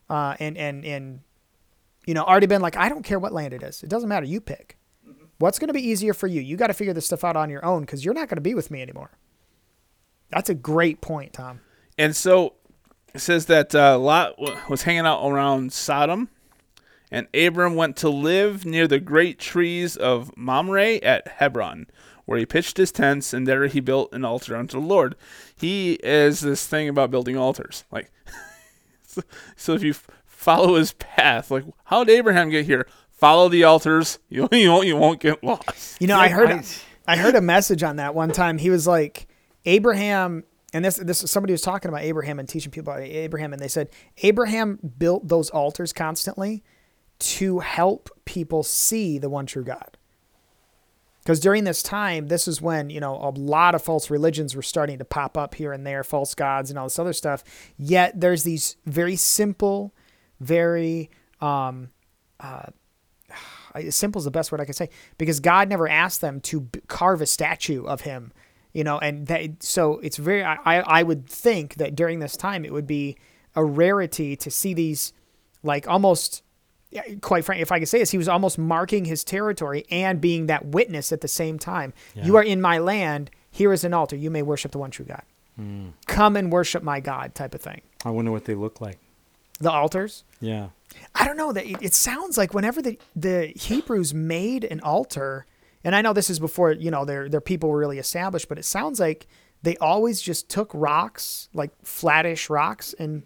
uh, 0.09 0.35
and 0.39 0.57
and 0.57 0.85
and 0.85 1.21
you 2.05 2.13
know 2.13 2.23
already 2.23 2.47
been 2.47 2.61
like, 2.61 2.77
I 2.77 2.87
don't 2.87 3.03
care 3.03 3.17
what 3.19 3.33
land 3.33 3.53
it 3.53 3.63
is, 3.63 3.83
it 3.83 3.89
doesn't 3.89 4.09
matter, 4.09 4.25
you 4.25 4.39
pick. 4.39 4.77
What's 5.43 5.59
going 5.59 5.67
to 5.67 5.73
be 5.73 5.85
easier 5.85 6.13
for 6.13 6.27
you? 6.27 6.39
You 6.39 6.55
got 6.55 6.67
to 6.67 6.73
figure 6.73 6.93
this 6.93 7.05
stuff 7.05 7.25
out 7.25 7.35
on 7.35 7.49
your 7.49 7.65
own 7.65 7.81
because 7.81 8.05
you're 8.05 8.13
not 8.13 8.29
going 8.29 8.37
to 8.37 8.41
be 8.41 8.55
with 8.55 8.71
me 8.71 8.81
anymore. 8.81 9.11
That's 10.29 10.49
a 10.49 10.53
great 10.53 11.01
point, 11.01 11.33
Tom. 11.33 11.59
And 11.97 12.15
so 12.15 12.53
it 13.13 13.19
says 13.19 13.47
that 13.47 13.75
uh, 13.75 13.99
Lot 13.99 14.39
was 14.69 14.83
hanging 14.83 15.05
out 15.05 15.21
around 15.27 15.73
Sodom, 15.73 16.29
and 17.11 17.27
Abram 17.33 17.75
went 17.75 17.97
to 17.97 18.07
live 18.07 18.65
near 18.65 18.87
the 18.87 19.01
great 19.01 19.37
trees 19.37 19.97
of 19.97 20.31
Mamre 20.37 21.03
at 21.03 21.27
Hebron, 21.27 21.87
where 22.23 22.39
he 22.39 22.45
pitched 22.45 22.77
his 22.77 22.93
tents, 22.93 23.33
and 23.33 23.45
there 23.45 23.67
he 23.67 23.81
built 23.81 24.13
an 24.13 24.23
altar 24.23 24.55
unto 24.55 24.79
the 24.79 24.87
Lord. 24.87 25.13
He 25.53 25.95
is 25.95 26.39
this 26.39 26.65
thing 26.65 26.87
about 26.87 27.11
building 27.11 27.35
altars. 27.35 27.83
Like, 27.91 28.13
so, 29.57 29.73
if 29.73 29.83
you 29.83 29.93
follow 30.25 30.75
his 30.75 30.93
path, 30.93 31.51
like, 31.51 31.65
how 31.83 32.05
did 32.05 32.13
Abraham 32.13 32.49
get 32.49 32.65
here? 32.65 32.87
Follow 33.23 33.47
the 33.47 33.63
altars. 33.63 34.19
You, 34.29 34.49
you, 34.51 34.69
won't, 34.69 34.85
you 34.87 34.97
won't 34.97 35.19
get 35.21 35.41
lost. 35.43 36.01
You 36.01 36.07
know, 36.07 36.17
I 36.17 36.27
heard 36.27 36.49
I- 36.51 36.63
I, 37.07 37.15
heard 37.17 37.35
a 37.35 37.41
message 37.41 37.81
on 37.83 37.95
that 37.97 38.13
one 38.15 38.31
time. 38.31 38.57
He 38.57 38.69
was 38.69 38.85
like, 38.85 39.27
Abraham, 39.65 40.43
and 40.73 40.83
this 40.83 40.95
this 40.97 41.19
somebody 41.19 41.53
was 41.53 41.61
talking 41.61 41.87
about 41.89 42.01
Abraham 42.01 42.37
and 42.39 42.49
teaching 42.49 42.71
people 42.71 42.91
about 42.91 43.03
Abraham, 43.05 43.53
and 43.53 43.61
they 43.61 43.67
said 43.69 43.89
Abraham 44.23 44.77
built 44.97 45.27
those 45.29 45.49
altars 45.51 45.93
constantly 45.93 46.63
to 47.19 47.59
help 47.59 48.09
people 48.25 48.61
see 48.63 49.17
the 49.17 49.29
one 49.29 49.45
true 49.45 49.63
God. 49.63 49.97
Because 51.21 51.39
during 51.39 51.63
this 51.63 51.81
time, 51.81 52.27
this 52.27 52.47
is 52.49 52.61
when 52.61 52.89
you 52.89 52.99
know 52.99 53.15
a 53.15 53.31
lot 53.39 53.75
of 53.75 53.81
false 53.81 54.09
religions 54.09 54.53
were 54.55 54.61
starting 54.61 54.97
to 54.97 55.05
pop 55.05 55.37
up 55.37 55.55
here 55.55 55.71
and 55.71 55.85
there, 55.87 56.03
false 56.03 56.35
gods 56.35 56.69
and 56.69 56.77
all 56.77 56.87
this 56.87 56.99
other 56.99 57.13
stuff. 57.13 57.43
Yet 57.77 58.19
there's 58.19 58.43
these 58.43 58.75
very 58.85 59.15
simple, 59.15 59.93
very 60.41 61.09
um, 61.39 61.89
I- 62.39 62.69
simple 63.89 64.19
is 64.19 64.25
the 64.25 64.31
best 64.31 64.51
word 64.51 64.61
I 64.61 64.65
can 64.65 64.73
say 64.73 64.89
because 65.17 65.39
God 65.39 65.69
never 65.69 65.87
asked 65.87 66.21
them 66.21 66.39
to 66.41 66.61
b- 66.61 66.79
carve 66.87 67.21
a 67.21 67.25
statue 67.25 67.85
of 67.85 68.01
him, 68.01 68.31
you 68.73 68.83
know, 68.83 68.99
and 68.99 69.27
that 69.27 69.63
so 69.63 69.99
it's 69.99 70.17
very 70.17 70.43
I 70.43 70.55
I 70.65 70.79
I 70.99 71.03
would 71.03 71.27
think 71.27 71.75
that 71.75 71.95
during 71.95 72.19
this 72.19 72.35
time 72.37 72.65
it 72.65 72.73
would 72.73 72.87
be 72.87 73.17
a 73.55 73.63
rarity 73.63 74.35
to 74.37 74.49
see 74.51 74.73
these 74.73 75.13
like 75.63 75.87
almost 75.87 76.43
quite 77.21 77.43
frankly 77.43 77.61
if 77.63 77.71
I 77.71 77.79
could 77.79 77.87
say 77.89 77.99
this 77.99 78.11
he 78.11 78.17
was 78.17 78.29
almost 78.29 78.57
marking 78.59 79.05
his 79.05 79.23
territory 79.23 79.85
and 79.89 80.21
being 80.21 80.45
that 80.47 80.65
witness 80.67 81.11
at 81.11 81.21
the 81.21 81.27
same 81.27 81.57
time. 81.57 81.93
You 82.15 82.35
are 82.37 82.43
in 82.43 82.61
my 82.61 82.77
land, 82.77 83.31
here 83.49 83.73
is 83.73 83.83
an 83.83 83.93
altar, 83.93 84.15
you 84.15 84.29
may 84.29 84.41
worship 84.43 84.71
the 84.71 84.77
one 84.77 84.91
true 84.91 85.05
God. 85.05 85.23
Hmm. 85.55 85.89
Come 86.07 86.35
and 86.35 86.51
worship 86.51 86.83
my 86.83 86.99
God 86.99 87.33
type 87.35 87.53
of 87.55 87.61
thing. 87.61 87.81
I 88.05 88.09
wonder 88.11 88.31
what 88.31 88.45
they 88.45 88.55
look 88.55 88.81
like. 88.81 88.99
The 89.59 89.71
altars 89.71 90.23
Yeah. 90.39 90.69
I 91.15 91.25
don't 91.25 91.37
know 91.37 91.51
that 91.53 91.65
it, 91.65 91.77
it 91.81 91.93
sounds 91.93 92.37
like 92.37 92.53
whenever 92.53 92.81
the 92.81 92.97
the 93.15 93.53
Hebrews 93.55 94.13
made 94.13 94.63
an 94.63 94.79
altar, 94.81 95.45
and 95.83 95.95
I 95.95 96.01
know 96.01 96.13
this 96.13 96.29
is 96.29 96.39
before 96.39 96.71
you 96.71 96.91
know 96.91 97.05
their 97.05 97.29
their 97.29 97.41
people 97.41 97.69
were 97.69 97.77
really 97.77 97.99
established, 97.99 98.49
but 98.49 98.57
it 98.57 98.65
sounds 98.65 98.99
like 98.99 99.27
they 99.61 99.77
always 99.77 100.21
just 100.21 100.49
took 100.49 100.71
rocks 100.73 101.49
like 101.53 101.71
flattish 101.83 102.49
rocks 102.49 102.93
and 102.97 103.23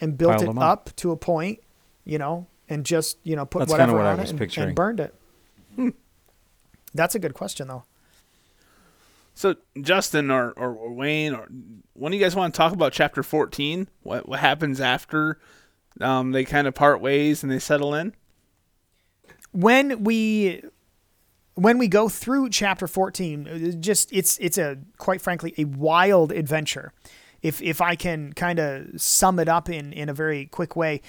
and 0.00 0.18
built 0.18 0.42
it 0.42 0.48
up. 0.48 0.58
up. 0.58 0.96
to 0.96 1.12
a 1.12 1.16
point, 1.16 1.60
you 2.04 2.18
know, 2.18 2.46
and 2.68 2.84
just 2.84 3.18
you 3.22 3.36
know 3.36 3.46
put 3.46 3.60
That's 3.60 3.72
whatever 3.72 3.94
what 3.94 4.06
on 4.06 4.20
it 4.20 4.30
and, 4.30 4.58
and 4.58 4.74
burned 4.74 5.00
it. 5.00 5.14
Hmm. 5.76 5.90
That's 6.94 7.14
a 7.14 7.18
good 7.18 7.34
question 7.34 7.68
though. 7.68 7.84
So 9.34 9.56
Justin 9.80 10.30
or, 10.30 10.50
or, 10.50 10.74
or 10.74 10.92
Wayne 10.92 11.34
or 11.34 11.48
when 11.94 12.12
do 12.12 12.18
you 12.18 12.22
guys 12.22 12.36
want 12.36 12.52
to 12.52 12.58
talk 12.58 12.72
about 12.72 12.92
chapter 12.92 13.22
fourteen? 13.22 13.88
What 14.02 14.28
what 14.28 14.40
happens 14.40 14.80
after 14.80 15.38
um, 16.00 16.32
they 16.32 16.44
kind 16.44 16.66
of 16.66 16.74
part 16.74 17.00
ways 17.00 17.42
and 17.42 17.52
they 17.52 17.58
settle 17.58 17.94
in? 17.94 18.14
when 19.52 20.02
we 20.02 20.62
when 21.54 21.76
we 21.78 21.86
go 21.86 22.08
through 22.08 22.48
chapter 22.48 22.86
14 22.86 23.46
it 23.46 23.80
just 23.80 24.10
it's 24.12 24.38
it's 24.38 24.58
a 24.58 24.78
quite 24.98 25.20
frankly 25.20 25.54
a 25.56 25.64
wild 25.64 26.32
adventure. 26.32 26.92
If 27.42 27.62
if 27.62 27.80
i 27.80 27.94
can 27.94 28.32
kind 28.32 28.58
of 28.58 29.00
sum 29.00 29.38
it 29.38 29.48
up 29.48 29.68
in 29.68 29.92
in 29.92 30.08
a 30.08 30.14
very 30.14 30.46
quick 30.46 30.74
way. 30.74 31.02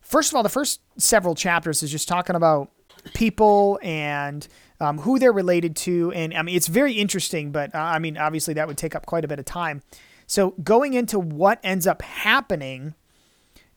First 0.00 0.32
of 0.32 0.36
all 0.36 0.42
the 0.42 0.48
first 0.48 0.80
several 0.96 1.34
chapters 1.34 1.82
is 1.82 1.90
just 1.90 2.08
talking 2.08 2.34
about 2.34 2.70
people 3.14 3.78
and 3.82 4.46
um, 4.80 4.98
who 4.98 5.18
they're 5.18 5.32
related 5.32 5.76
to. 5.76 6.10
And 6.12 6.34
i 6.34 6.42
mean 6.42 6.56
it's 6.56 6.68
very 6.68 6.94
interesting 6.94 7.52
but 7.52 7.74
uh, 7.74 7.78
i 7.78 7.98
mean 7.98 8.16
obviously 8.16 8.54
that 8.54 8.66
would 8.66 8.78
take 8.78 8.94
up 8.94 9.06
quite 9.06 9.24
a 9.24 9.28
bit 9.28 9.38
of 9.38 9.44
time. 9.44 9.82
So 10.26 10.52
going 10.62 10.94
into 10.94 11.18
what 11.18 11.58
ends 11.62 11.88
up 11.88 12.02
happening, 12.02 12.94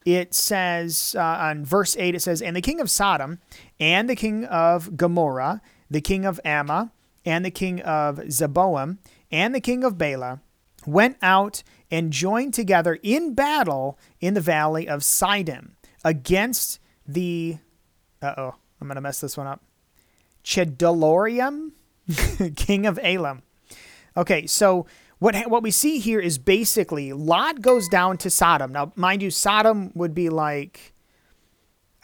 it 0.06 0.34
says 0.34 1.16
uh, 1.18 1.22
on 1.22 1.66
verse 1.66 1.96
8, 1.98 2.16
it 2.16 2.22
says, 2.22 2.42
And 2.42 2.56
the 2.56 2.62
king 2.62 2.80
of 2.80 2.90
Sodom, 2.90 3.40
and 3.80 4.10
the 4.10 4.16
king 4.16 4.46
of 4.46 4.98
Gomorrah, 4.98 5.62
the 5.90 6.02
king 6.02 6.26
of 6.26 6.40
Ammah, 6.46 6.92
and 7.26 7.46
the 7.46 7.52
king 7.52 7.82
of 7.82 8.18
Zeboam, 8.18 8.98
and 9.32 9.56
the 9.56 9.62
king 9.62 9.84
of 9.84 9.98
Bela 9.98 10.42
went 10.86 11.18
out 11.22 11.64
and 11.90 12.12
joined 12.12 12.54
together 12.54 13.00
in 13.02 13.34
battle 13.34 13.98
in 14.20 14.34
the 14.34 14.42
valley 14.42 14.88
of 14.88 15.02
Siddim 15.02 15.72
against 16.04 16.80
the. 17.08 17.58
Uh 18.22 18.34
oh, 18.38 18.56
I'm 18.80 18.88
going 18.88 18.96
to 18.96 19.02
mess 19.02 19.22
this 19.22 19.38
one 19.38 19.48
up. 19.48 19.62
Chedorlaomer, 20.44 21.72
king 22.56 22.86
of 22.86 23.00
Elam. 23.02 23.44
Okay, 24.16 24.46
so 24.46 24.86
what 25.24 25.36
what 25.50 25.64
we 25.64 25.72
see 25.72 26.00
here 26.00 26.20
is 26.20 26.38
basically 26.38 27.14
Lot 27.14 27.62
goes 27.62 27.88
down 27.88 28.18
to 28.18 28.30
Sodom. 28.30 28.74
Now, 28.74 28.92
mind 28.98 29.22
you, 29.22 29.32
Sodom 29.32 29.94
would 29.96 30.14
be 30.14 30.30
like 30.30 30.94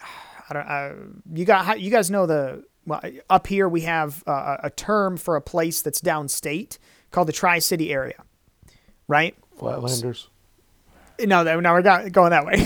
I 0.00 0.54
don't 0.54 0.66
uh, 0.66 0.94
you 1.34 1.44
got 1.44 1.80
you 1.80 1.90
guys 1.90 2.10
know 2.10 2.24
the 2.24 2.64
well 2.86 3.02
up 3.28 3.46
here 3.46 3.68
we 3.68 3.82
have 3.82 4.24
uh, 4.26 4.56
a 4.62 4.70
term 4.70 5.18
for 5.18 5.36
a 5.36 5.42
place 5.42 5.82
that's 5.82 6.00
downstate 6.00 6.78
called 7.10 7.28
the 7.28 7.32
Tri 7.32 7.58
City 7.58 7.92
area, 7.92 8.24
right? 9.06 9.36
Flatlanders. 9.58 10.28
No, 11.20 11.42
no, 11.42 11.56
we're 11.56 11.82
not 11.82 12.12
going 12.12 12.30
that 12.30 12.46
way. 12.46 12.64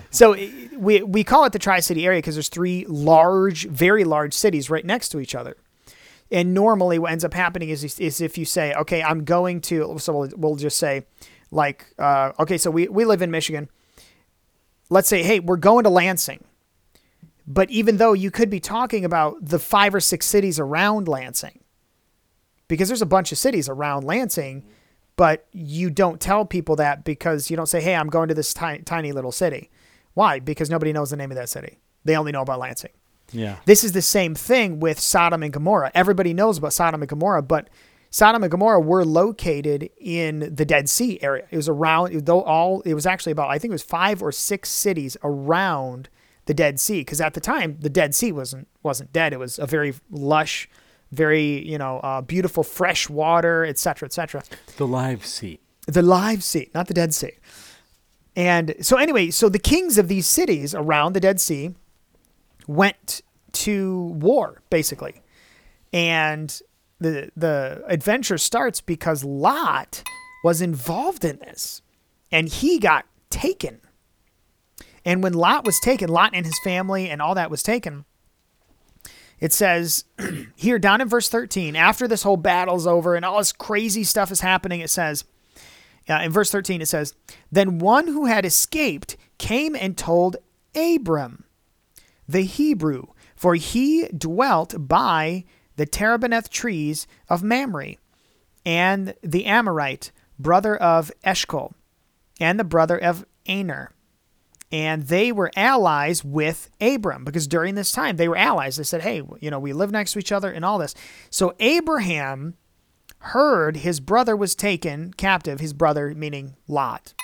so 0.10 0.36
we 0.78 1.02
we 1.02 1.24
call 1.24 1.44
it 1.44 1.52
the 1.52 1.58
Tri 1.58 1.80
City 1.80 2.06
area 2.06 2.18
because 2.18 2.36
there's 2.36 2.48
three 2.48 2.84
large, 2.86 3.66
very 3.66 4.04
large 4.04 4.32
cities 4.32 4.70
right 4.70 4.84
next 4.84 5.08
to 5.08 5.18
each 5.18 5.34
other. 5.34 5.56
And 6.30 6.54
normally, 6.54 6.98
what 6.98 7.12
ends 7.12 7.24
up 7.24 7.34
happening 7.34 7.68
is 7.68 7.84
is 7.98 8.20
if 8.20 8.36
you 8.36 8.44
say, 8.44 8.74
okay, 8.74 9.02
I'm 9.02 9.24
going 9.24 9.60
to, 9.62 9.96
so 9.98 10.12
we'll, 10.12 10.30
we'll 10.36 10.56
just 10.56 10.78
say, 10.78 11.06
like, 11.50 11.86
uh, 11.98 12.32
okay, 12.40 12.58
so 12.58 12.70
we 12.70 12.88
we 12.88 13.04
live 13.04 13.22
in 13.22 13.30
Michigan. 13.30 13.68
Let's 14.90 15.08
say, 15.08 15.22
hey, 15.22 15.40
we're 15.40 15.56
going 15.56 15.84
to 15.84 15.90
Lansing. 15.90 16.44
But 17.46 17.70
even 17.70 17.98
though 17.98 18.12
you 18.12 18.30
could 18.32 18.50
be 18.50 18.58
talking 18.58 19.04
about 19.04 19.36
the 19.40 19.60
five 19.60 19.94
or 19.94 20.00
six 20.00 20.26
cities 20.26 20.58
around 20.58 21.06
Lansing, 21.06 21.60
because 22.66 22.88
there's 22.88 23.02
a 23.02 23.06
bunch 23.06 23.30
of 23.30 23.38
cities 23.38 23.68
around 23.68 24.02
Lansing, 24.02 24.64
but 25.14 25.46
you 25.52 25.90
don't 25.90 26.20
tell 26.20 26.44
people 26.44 26.74
that 26.76 27.04
because 27.04 27.50
you 27.50 27.56
don't 27.56 27.68
say, 27.68 27.80
"Hey, 27.80 27.94
I'm 27.94 28.08
going 28.08 28.28
to 28.28 28.34
this 28.34 28.52
tiny, 28.52 28.82
tiny 28.82 29.12
little 29.12 29.32
city." 29.32 29.70
Why? 30.14 30.40
Because 30.40 30.70
nobody 30.70 30.92
knows 30.92 31.10
the 31.10 31.16
name 31.16 31.30
of 31.30 31.36
that 31.36 31.48
city. 31.48 31.78
They 32.04 32.16
only 32.16 32.32
know 32.32 32.42
about 32.42 32.58
Lansing. 32.58 32.90
Yeah. 33.32 33.56
This 33.64 33.82
is 33.84 33.92
the 33.92 34.02
same 34.02 34.34
thing 34.34 34.80
with 34.80 35.00
Sodom 35.00 35.42
and 35.42 35.52
Gomorrah. 35.52 35.90
Everybody 35.94 36.32
knows 36.32 36.58
about 36.58 36.72
Sodom 36.72 37.02
and 37.02 37.08
Gomorrah, 37.08 37.42
but 37.42 37.68
Sodom 38.10 38.42
and 38.44 38.50
Gomorrah 38.50 38.80
were 38.80 39.04
located 39.04 39.90
in 39.98 40.54
the 40.54 40.64
Dead 40.64 40.88
Sea 40.88 41.18
area. 41.22 41.44
It 41.50 41.56
was 41.56 41.68
around 41.68 42.26
though 42.26 42.42
all 42.42 42.80
it 42.82 42.94
was 42.94 43.04
actually 43.04 43.32
about 43.32 43.50
I 43.50 43.58
think 43.58 43.70
it 43.70 43.74
was 43.74 43.82
5 43.82 44.22
or 44.22 44.32
6 44.32 44.68
cities 44.68 45.16
around 45.24 46.08
the 46.46 46.54
Dead 46.54 46.78
Sea 46.78 47.00
because 47.00 47.20
at 47.20 47.34
the 47.34 47.40
time 47.40 47.76
the 47.80 47.90
Dead 47.90 48.14
Sea 48.14 48.30
wasn't 48.32 48.68
wasn't 48.82 49.12
dead. 49.12 49.32
It 49.32 49.38
was 49.40 49.58
a 49.58 49.66
very 49.66 49.94
lush, 50.10 50.68
very, 51.10 51.68
you 51.68 51.76
know, 51.78 51.98
uh, 51.98 52.20
beautiful 52.20 52.62
fresh 52.62 53.08
water, 53.10 53.64
etc., 53.64 54.06
etc 54.06 54.42
The 54.76 54.86
live 54.86 55.26
sea. 55.26 55.58
the 55.88 56.02
live 56.02 56.44
sea, 56.44 56.70
not 56.74 56.86
the 56.86 56.94
Dead 56.94 57.12
Sea. 57.12 57.32
And 58.36 58.74
so, 58.80 58.96
anyway, 58.98 59.30
so 59.30 59.48
the 59.48 59.58
kings 59.58 59.98
of 59.98 60.08
these 60.08 60.28
cities 60.28 60.74
around 60.74 61.14
the 61.14 61.20
Dead 61.20 61.40
Sea 61.40 61.74
went 62.66 63.22
to 63.52 64.02
war, 64.20 64.62
basically. 64.70 65.22
And 65.92 66.60
the 66.98 67.30
the 67.36 67.82
adventure 67.86 68.38
starts 68.38 68.80
because 68.80 69.24
Lot 69.24 70.02
was 70.44 70.60
involved 70.60 71.24
in 71.24 71.38
this, 71.38 71.82
and 72.30 72.48
he 72.48 72.78
got 72.78 73.06
taken. 73.30 73.80
And 75.04 75.22
when 75.22 75.34
Lot 75.34 75.64
was 75.64 75.78
taken, 75.80 76.08
Lot 76.08 76.32
and 76.34 76.44
his 76.44 76.58
family 76.64 77.08
and 77.08 77.22
all 77.22 77.34
that 77.36 77.50
was 77.50 77.62
taken. 77.62 78.04
It 79.38 79.52
says 79.52 80.04
here 80.56 80.78
down 80.78 81.00
in 81.00 81.08
verse 81.08 81.28
13, 81.28 81.76
after 81.76 82.08
this 82.08 82.22
whole 82.22 82.36
battle's 82.36 82.86
over 82.86 83.14
and 83.14 83.24
all 83.24 83.38
this 83.38 83.52
crazy 83.52 84.02
stuff 84.02 84.32
is 84.32 84.40
happening, 84.40 84.80
it 84.80 84.90
says, 84.90 85.24
uh, 86.08 86.20
in 86.22 86.30
verse 86.30 86.50
13, 86.50 86.80
it 86.80 86.86
says, 86.86 87.14
Then 87.52 87.78
one 87.78 88.08
who 88.08 88.26
had 88.26 88.44
escaped 88.44 89.16
came 89.38 89.74
and 89.76 89.96
told 89.96 90.36
Abram, 90.74 91.44
the 92.28 92.42
Hebrew, 92.42 93.06
for 93.34 93.54
he 93.54 94.08
dwelt 94.08 94.74
by 94.78 95.44
the 95.76 95.86
terebinth 95.86 96.50
trees 96.50 97.06
of 97.28 97.42
Mamre, 97.42 97.96
and 98.64 99.14
the 99.22 99.44
Amorite, 99.44 100.10
brother 100.38 100.76
of 100.76 101.12
Eshcol, 101.22 101.74
and 102.40 102.58
the 102.58 102.64
brother 102.64 102.98
of 102.98 103.24
Aner. 103.46 103.92
And 104.72 105.04
they 105.04 105.30
were 105.30 105.52
allies 105.54 106.24
with 106.24 106.70
Abram 106.80 107.24
because 107.24 107.46
during 107.46 107.76
this 107.76 107.92
time 107.92 108.16
they 108.16 108.26
were 108.26 108.36
allies. 108.36 108.76
They 108.76 108.82
said, 108.82 109.02
Hey, 109.02 109.22
you 109.38 109.50
know, 109.50 109.60
we 109.60 109.72
live 109.72 109.92
next 109.92 110.12
to 110.12 110.18
each 110.18 110.32
other 110.32 110.50
and 110.50 110.64
all 110.64 110.78
this. 110.78 110.94
So 111.30 111.54
Abraham 111.60 112.54
heard 113.18 113.78
his 113.78 114.00
brother 114.00 114.36
was 114.36 114.54
taken 114.56 115.12
captive, 115.12 115.60
his 115.60 115.72
brother 115.72 116.12
meaning 116.14 116.56
Lot. 116.66 117.14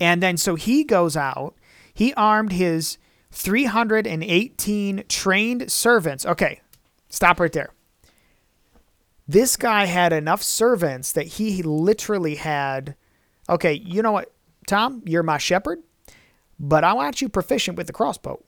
And 0.00 0.20
then 0.22 0.36
so 0.36 0.56
he 0.56 0.82
goes 0.82 1.16
out, 1.16 1.54
he 1.92 2.12
armed 2.14 2.52
his 2.52 2.98
318 3.34 5.04
trained 5.08 5.70
servants. 5.70 6.24
Okay, 6.24 6.60
stop 7.08 7.40
right 7.40 7.52
there. 7.52 7.70
This 9.26 9.56
guy 9.56 9.86
had 9.86 10.12
enough 10.12 10.42
servants 10.42 11.12
that 11.12 11.26
he 11.26 11.62
literally 11.62 12.36
had. 12.36 12.94
Okay, 13.48 13.72
you 13.72 14.02
know 14.02 14.12
what, 14.12 14.32
Tom? 14.66 15.02
You're 15.04 15.24
my 15.24 15.38
shepherd, 15.38 15.82
but 16.60 16.84
I 16.84 16.92
want 16.92 17.20
you 17.20 17.28
proficient 17.28 17.76
with 17.76 17.88
the 17.88 17.92
crossbow. 17.92 18.42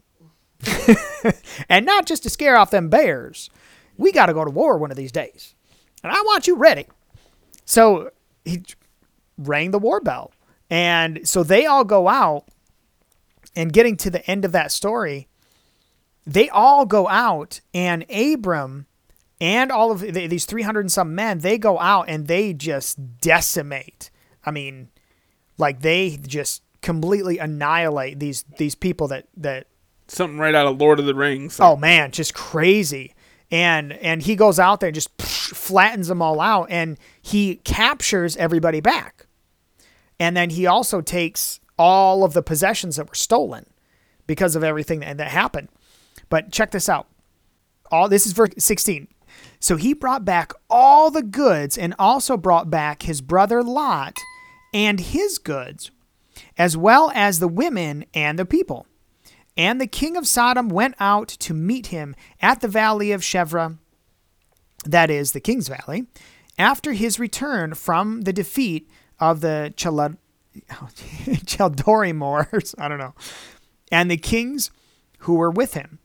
and 1.69 1.85
not 1.85 2.07
just 2.07 2.23
to 2.23 2.31
scare 2.31 2.57
off 2.57 2.71
them 2.71 2.88
bears. 2.88 3.50
We 3.99 4.12
got 4.12 4.26
to 4.26 4.35
go 4.35 4.45
to 4.45 4.50
war 4.50 4.78
one 4.78 4.90
of 4.90 4.97
these 4.97 5.12
days. 5.12 5.55
And 6.02 6.12
I 6.12 6.21
want 6.23 6.47
you 6.47 6.57
ready. 6.57 6.87
So 7.64 8.11
he 8.45 8.62
rang 9.37 9.73
the 9.73 9.78
war 9.78 10.00
bell. 10.00 10.33
And 10.71 11.26
so 11.28 11.43
they 11.43 11.66
all 11.66 11.85
go 11.85 12.09
out 12.09 12.45
and 13.57 13.73
getting 13.73 13.97
to 13.97 14.11
the 14.11 14.29
end 14.31 14.45
of 14.45 14.53
that 14.53 14.71
story, 14.71 15.27
they 16.27 16.49
all 16.51 16.87
go 16.87 17.09
out 17.09 17.61
and 17.75 18.05
Abram 18.11 18.87
and 19.41 19.73
all 19.73 19.91
of 19.91 20.01
th- 20.01 20.31
these 20.31 20.45
300 20.45 20.81
and 20.81 20.93
some 20.93 21.15
men, 21.15 21.41
they 21.41 21.59
go 21.59 21.79
out 21.79 22.09
and 22.09 22.27
they 22.27 22.53
just 22.53 23.21
decimate. 23.21 24.11
I 24.45 24.51
mean, 24.51 24.89
like 25.59 25.81
they 25.81 26.17
just 26.17 26.63
completely 26.83 27.39
annihilate 27.39 28.21
these 28.21 28.45
these 28.59 28.75
people 28.75 29.09
that 29.09 29.27
that 29.37 29.67
Something 30.09 30.39
right 30.39 30.55
out 30.55 30.67
of 30.67 30.81
Lord 30.81 31.01
of 31.01 31.07
the 31.07 31.15
Rings. 31.15 31.59
oh 31.61 31.77
man, 31.77 32.13
just 32.13 32.33
crazy. 32.35 33.15
And 33.51 33.93
and 33.95 34.23
he 34.23 34.37
goes 34.37 34.59
out 34.59 34.81
there 34.81 34.89
and 34.89 34.95
just 34.95 35.11
flattens 35.21 36.09
them 36.09 36.23
all 36.23 36.41
out 36.41 36.69
and 36.71 36.99
he 37.21 37.57
captures 37.57 38.37
everybody 38.37 38.81
back. 38.81 39.27
And 40.19 40.37
then 40.37 40.51
he 40.51 40.67
also 40.67 41.01
takes 41.01 41.61
all 41.78 42.25
of 42.25 42.33
the 42.33 42.42
possessions 42.42 42.97
that 42.97 43.09
were 43.09 43.14
stolen 43.14 43.66
because 44.26 44.56
of 44.56 44.64
everything 44.64 45.00
that, 45.00 45.16
that 45.18 45.28
happened. 45.28 45.68
But 46.28 46.52
check 46.52 46.71
this 46.71 46.88
out. 46.88 47.09
All 47.90 48.09
this 48.09 48.26
is 48.26 48.33
verse 48.33 48.50
16. 48.59 49.09
So 49.61 49.76
he 49.76 49.95
brought 49.95 50.25
back 50.25 50.52
all 50.68 51.11
the 51.11 51.23
goods 51.23 51.76
and 51.76 51.95
also 51.99 52.37
brought 52.37 52.71
back 52.71 53.02
his 53.02 53.21
brother 53.21 53.62
Lot 53.62 54.16
and 54.73 55.00
his 55.00 55.38
goods, 55.38 55.90
as 56.59 56.76
well 56.76 57.11
as 57.14 57.38
the 57.38 57.49
women 57.49 58.04
and 58.14 58.38
the 58.38 58.45
people. 58.45 58.87
And 59.56 59.80
the 59.80 59.87
king 59.87 60.16
of 60.16 60.28
Sodom 60.28 60.68
went 60.68 60.95
out 61.00 61.28
to 61.28 61.54
meet 61.54 61.87
him 61.88 62.14
at 62.40 62.61
the 62.61 62.68
valley 62.68 63.12
of 63.12 63.23
Shevra, 63.23 63.78
that 64.85 65.11
is, 65.11 65.33
the 65.33 65.40
king's 65.40 65.68
valley, 65.68 66.06
after 66.59 66.92
his 66.92 67.18
return 67.18 67.75
from 67.75 68.23
the 68.23 68.33
defeat 68.33 68.88
of 69.18 69.40
the 69.40 69.73
Chala- 69.76 70.18
Chaldorimors, 71.47 72.75
I 72.79 72.89
don't 72.89 72.99
know, 72.99 73.15
and 73.91 74.11
the 74.11 74.17
kings 74.17 74.71
who 75.21 75.35
were 75.35 75.51
with 75.51 75.75
him. 75.75 75.99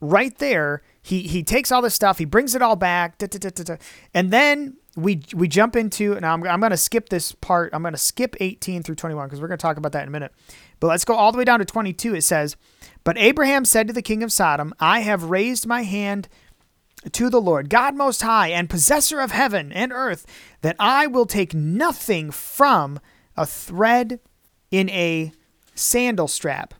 Right 0.00 0.36
there, 0.38 0.82
he 1.02 1.22
he 1.22 1.42
takes 1.42 1.72
all 1.72 1.82
this 1.82 1.94
stuff, 1.94 2.18
he 2.18 2.24
brings 2.24 2.54
it 2.54 2.62
all 2.62 2.76
back, 2.76 3.18
da, 3.18 3.26
da, 3.26 3.50
da, 3.50 3.76
and 4.12 4.30
then 4.30 4.76
we 4.96 5.22
we 5.34 5.48
jump 5.48 5.76
into 5.76 6.14
now. 6.20 6.34
I'm, 6.34 6.46
I'm 6.46 6.60
going 6.60 6.70
to 6.70 6.76
skip 6.76 7.08
this 7.08 7.32
part. 7.32 7.70
I'm 7.72 7.82
going 7.82 7.94
to 7.94 7.98
skip 7.98 8.36
18 8.40 8.82
through 8.82 8.94
21 8.94 9.26
because 9.26 9.40
we're 9.40 9.48
going 9.48 9.58
to 9.58 9.62
talk 9.62 9.76
about 9.76 9.92
that 9.92 10.02
in 10.02 10.08
a 10.08 10.12
minute. 10.12 10.32
But 10.80 10.88
let's 10.88 11.04
go 11.04 11.14
all 11.14 11.32
the 11.32 11.38
way 11.38 11.44
down 11.44 11.58
to 11.58 11.64
22. 11.64 12.14
It 12.14 12.22
says, 12.22 12.56
"But 13.02 13.18
Abraham 13.18 13.64
said 13.64 13.86
to 13.88 13.92
the 13.92 14.02
king 14.02 14.22
of 14.22 14.32
Sodom, 14.32 14.74
I 14.78 15.00
have 15.00 15.24
raised 15.24 15.66
my 15.66 15.82
hand." 15.82 16.28
to 17.12 17.28
the 17.28 17.40
Lord, 17.40 17.68
God 17.68 17.94
Most 17.94 18.22
High 18.22 18.48
and 18.48 18.70
possessor 18.70 19.20
of 19.20 19.30
heaven 19.30 19.70
and 19.72 19.92
earth, 19.92 20.24
that 20.62 20.74
I 20.78 21.06
will 21.06 21.26
take 21.26 21.52
nothing 21.52 22.30
from 22.30 22.98
a 23.36 23.46
thread 23.46 24.20
in 24.70 24.88
a 24.90 25.32
sandal 25.74 26.28
strap, 26.28 26.74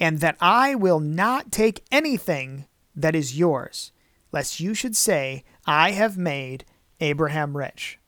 and 0.00 0.20
that 0.20 0.36
I 0.40 0.74
will 0.74 1.00
not 1.00 1.52
take 1.52 1.84
anything 1.92 2.66
that 2.96 3.14
is 3.14 3.38
yours, 3.38 3.92
lest 4.32 4.60
you 4.60 4.74
should 4.74 4.96
say, 4.96 5.44
I 5.66 5.92
have 5.92 6.18
made 6.18 6.64
Abraham 7.00 7.56
rich. 7.56 7.98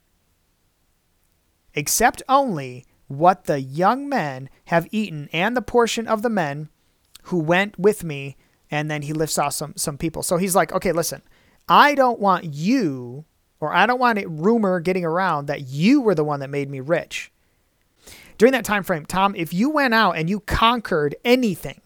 except 1.76 2.22
only 2.28 2.84
what 3.06 3.44
the 3.44 3.60
young 3.60 4.08
men 4.08 4.48
have 4.66 4.88
eaten 4.90 5.28
and 5.32 5.56
the 5.56 5.62
portion 5.62 6.08
of 6.08 6.22
the 6.22 6.30
men 6.30 6.68
who 7.24 7.38
went 7.38 7.78
with 7.78 8.02
me. 8.02 8.36
And 8.68 8.90
then 8.90 9.02
he 9.02 9.12
lifts 9.12 9.38
off 9.38 9.52
some, 9.52 9.74
some 9.76 9.96
people. 9.96 10.24
So 10.24 10.38
he's 10.38 10.56
like, 10.56 10.72
okay, 10.72 10.90
listen, 10.90 11.22
I 11.68 11.94
don't 11.94 12.18
want 12.18 12.46
you, 12.52 13.26
or 13.60 13.72
I 13.72 13.86
don't 13.86 14.00
want 14.00 14.18
a 14.18 14.28
rumor 14.28 14.80
getting 14.80 15.04
around 15.04 15.46
that 15.46 15.68
you 15.68 16.00
were 16.00 16.16
the 16.16 16.24
one 16.24 16.40
that 16.40 16.50
made 16.50 16.68
me 16.68 16.80
rich. 16.80 17.30
During 18.38 18.52
that 18.52 18.64
time 18.64 18.82
frame, 18.82 19.06
Tom, 19.06 19.34
if 19.34 19.52
you 19.54 19.70
went 19.70 19.94
out 19.94 20.12
and 20.12 20.28
you 20.28 20.40
conquered 20.40 21.14
anything, 21.24 21.80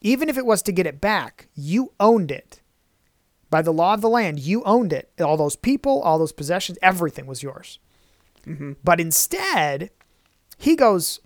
even 0.00 0.28
if 0.28 0.36
it 0.36 0.44
was 0.44 0.62
to 0.62 0.72
get 0.72 0.86
it 0.86 1.00
back, 1.00 1.48
you 1.54 1.92
owned 2.00 2.30
it. 2.30 2.60
By 3.50 3.62
the 3.62 3.72
law 3.72 3.94
of 3.94 4.00
the 4.00 4.08
land, 4.08 4.40
you 4.40 4.62
owned 4.64 4.92
it. 4.92 5.10
All 5.20 5.36
those 5.36 5.56
people, 5.56 6.00
all 6.02 6.18
those 6.18 6.32
possessions, 6.32 6.78
everything 6.82 7.26
was 7.26 7.42
yours. 7.42 7.78
But 8.82 9.00
instead, 9.00 9.90
he 10.58 10.74
goes, 10.74 11.20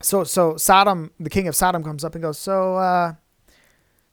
so 0.00 0.24
so 0.24 0.56
Sodom, 0.56 1.10
the 1.20 1.30
king 1.30 1.46
of 1.46 1.54
Sodom 1.54 1.84
comes 1.84 2.04
up 2.04 2.14
and 2.14 2.22
goes, 2.22 2.38
so 2.38 2.76
uh, 2.76 3.14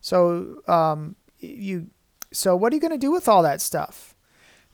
so 0.02 0.62
um, 0.68 1.16
you, 1.40 1.90
so 2.32 2.56
what 2.56 2.74
are 2.74 2.76
you 2.76 2.82
gonna 2.82 2.98
do 2.98 3.12
with 3.12 3.28
all 3.28 3.42
that 3.44 3.62
stuff? 3.62 4.16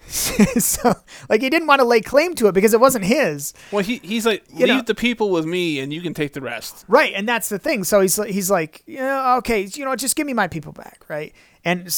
so 0.60 0.94
like 1.30 1.42
he 1.42 1.50
didn't 1.50 1.68
want 1.68 1.80
to 1.82 1.86
lay 1.86 2.02
claim 2.02 2.34
to 2.36 2.48
it 2.48 2.52
because 2.54 2.74
it 2.74 2.80
wasn't 2.80 3.06
his. 3.06 3.54
Well, 3.72 3.84
he 3.84 3.98
he's 4.04 4.26
like, 4.26 4.44
You 4.50 4.66
leave 4.68 4.76
know- 4.76 4.82
the 4.82 4.96
people 4.96 5.32
with 5.32 5.46
me, 5.46 5.80
and 5.80 5.92
you 5.94 6.02
can 6.02 6.14
take 6.14 6.34
the 6.34 6.42
rest. 6.42 6.86
Right, 6.88 7.14
and 7.16 7.28
that's 7.28 7.50
the 7.50 7.60
thing. 7.60 7.84
So 7.84 8.02
he's 8.02 8.16
he's 8.26 8.52
like, 8.52 8.84
yeah, 8.86 9.36
okay, 9.38 9.64
you 9.64 9.84
know, 9.86 9.96
just 9.96 10.16
give 10.16 10.28
me 10.28 10.34
my 10.34 10.48
people 10.48 10.72
back, 10.74 11.06
right? 11.08 11.34
And 11.64 11.90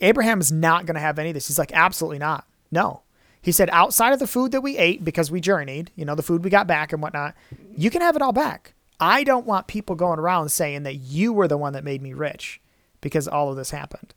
Abraham 0.00 0.40
is 0.40 0.52
not 0.52 0.86
going 0.86 0.94
to 0.94 1.00
have 1.00 1.18
any 1.18 1.30
of 1.30 1.34
this. 1.34 1.48
He's 1.48 1.58
like, 1.58 1.72
absolutely 1.72 2.18
not. 2.18 2.46
No, 2.70 3.02
he 3.42 3.52
said, 3.52 3.70
outside 3.72 4.12
of 4.12 4.18
the 4.18 4.26
food 4.26 4.52
that 4.52 4.60
we 4.60 4.76
ate 4.76 5.04
because 5.04 5.30
we 5.30 5.40
journeyed, 5.40 5.90
you 5.96 6.04
know, 6.04 6.14
the 6.14 6.22
food 6.22 6.44
we 6.44 6.50
got 6.50 6.66
back 6.66 6.92
and 6.92 7.00
whatnot, 7.02 7.34
you 7.76 7.90
can 7.90 8.00
have 8.02 8.16
it 8.16 8.22
all 8.22 8.32
back. 8.32 8.74
I 8.98 9.24
don't 9.24 9.46
want 9.46 9.66
people 9.66 9.94
going 9.94 10.18
around 10.18 10.48
saying 10.48 10.84
that 10.84 10.96
you 10.96 11.32
were 11.32 11.46
the 11.48 11.58
one 11.58 11.72
that 11.74 11.84
made 11.84 12.00
me 12.02 12.12
rich 12.12 12.60
because 13.00 13.28
all 13.28 13.50
of 13.50 13.56
this 13.56 13.70
happened. 13.70 14.14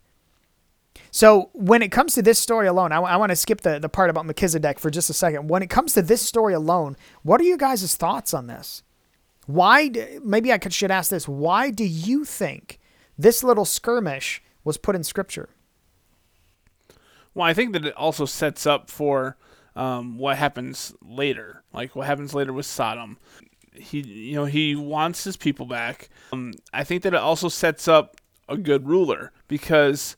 So 1.10 1.50
when 1.52 1.82
it 1.82 1.90
comes 1.90 2.14
to 2.14 2.22
this 2.22 2.38
story 2.38 2.68
alone, 2.68 2.92
I, 2.92 3.16
want 3.16 3.30
to 3.30 3.36
skip 3.36 3.62
the, 3.62 3.78
the 3.78 3.88
part 3.88 4.10
about 4.10 4.26
Melchizedek 4.26 4.78
for 4.78 4.90
just 4.90 5.10
a 5.10 5.14
second. 5.14 5.48
When 5.48 5.62
it 5.62 5.70
comes 5.70 5.92
to 5.94 6.02
this 6.02 6.22
story 6.22 6.54
alone, 6.54 6.96
what 7.22 7.40
are 7.40 7.44
you 7.44 7.56
guys' 7.56 7.94
thoughts 7.96 8.32
on 8.32 8.46
this? 8.46 8.82
Why? 9.46 9.88
d- 9.88 10.18
Maybe 10.22 10.52
I 10.52 10.58
could 10.58 10.72
should 10.72 10.90
ask 10.90 11.10
this. 11.10 11.26
Why 11.26 11.70
do 11.70 11.84
you 11.84 12.24
think 12.24 12.78
this 13.18 13.42
little 13.42 13.64
skirmish 13.64 14.42
was 14.62 14.76
put 14.76 14.94
in 14.94 15.02
Scripture? 15.02 15.48
Well, 17.34 17.46
I 17.46 17.54
think 17.54 17.72
that 17.72 17.84
it 17.84 17.96
also 17.96 18.24
sets 18.24 18.66
up 18.66 18.88
for 18.90 19.36
um, 19.74 20.18
what 20.18 20.36
happens 20.36 20.94
later, 21.02 21.62
like 21.72 21.96
what 21.96 22.06
happens 22.06 22.34
later 22.34 22.52
with 22.52 22.66
Sodom. 22.66 23.18
He, 23.72 24.00
you 24.00 24.34
know, 24.34 24.44
he 24.44 24.74
wants 24.76 25.24
his 25.24 25.36
people 25.36 25.66
back. 25.66 26.08
Um, 26.32 26.54
I 26.72 26.84
think 26.84 27.02
that 27.02 27.14
it 27.14 27.20
also 27.20 27.48
sets 27.48 27.88
up 27.88 28.16
a 28.48 28.56
good 28.56 28.86
ruler 28.88 29.32
because 29.48 30.16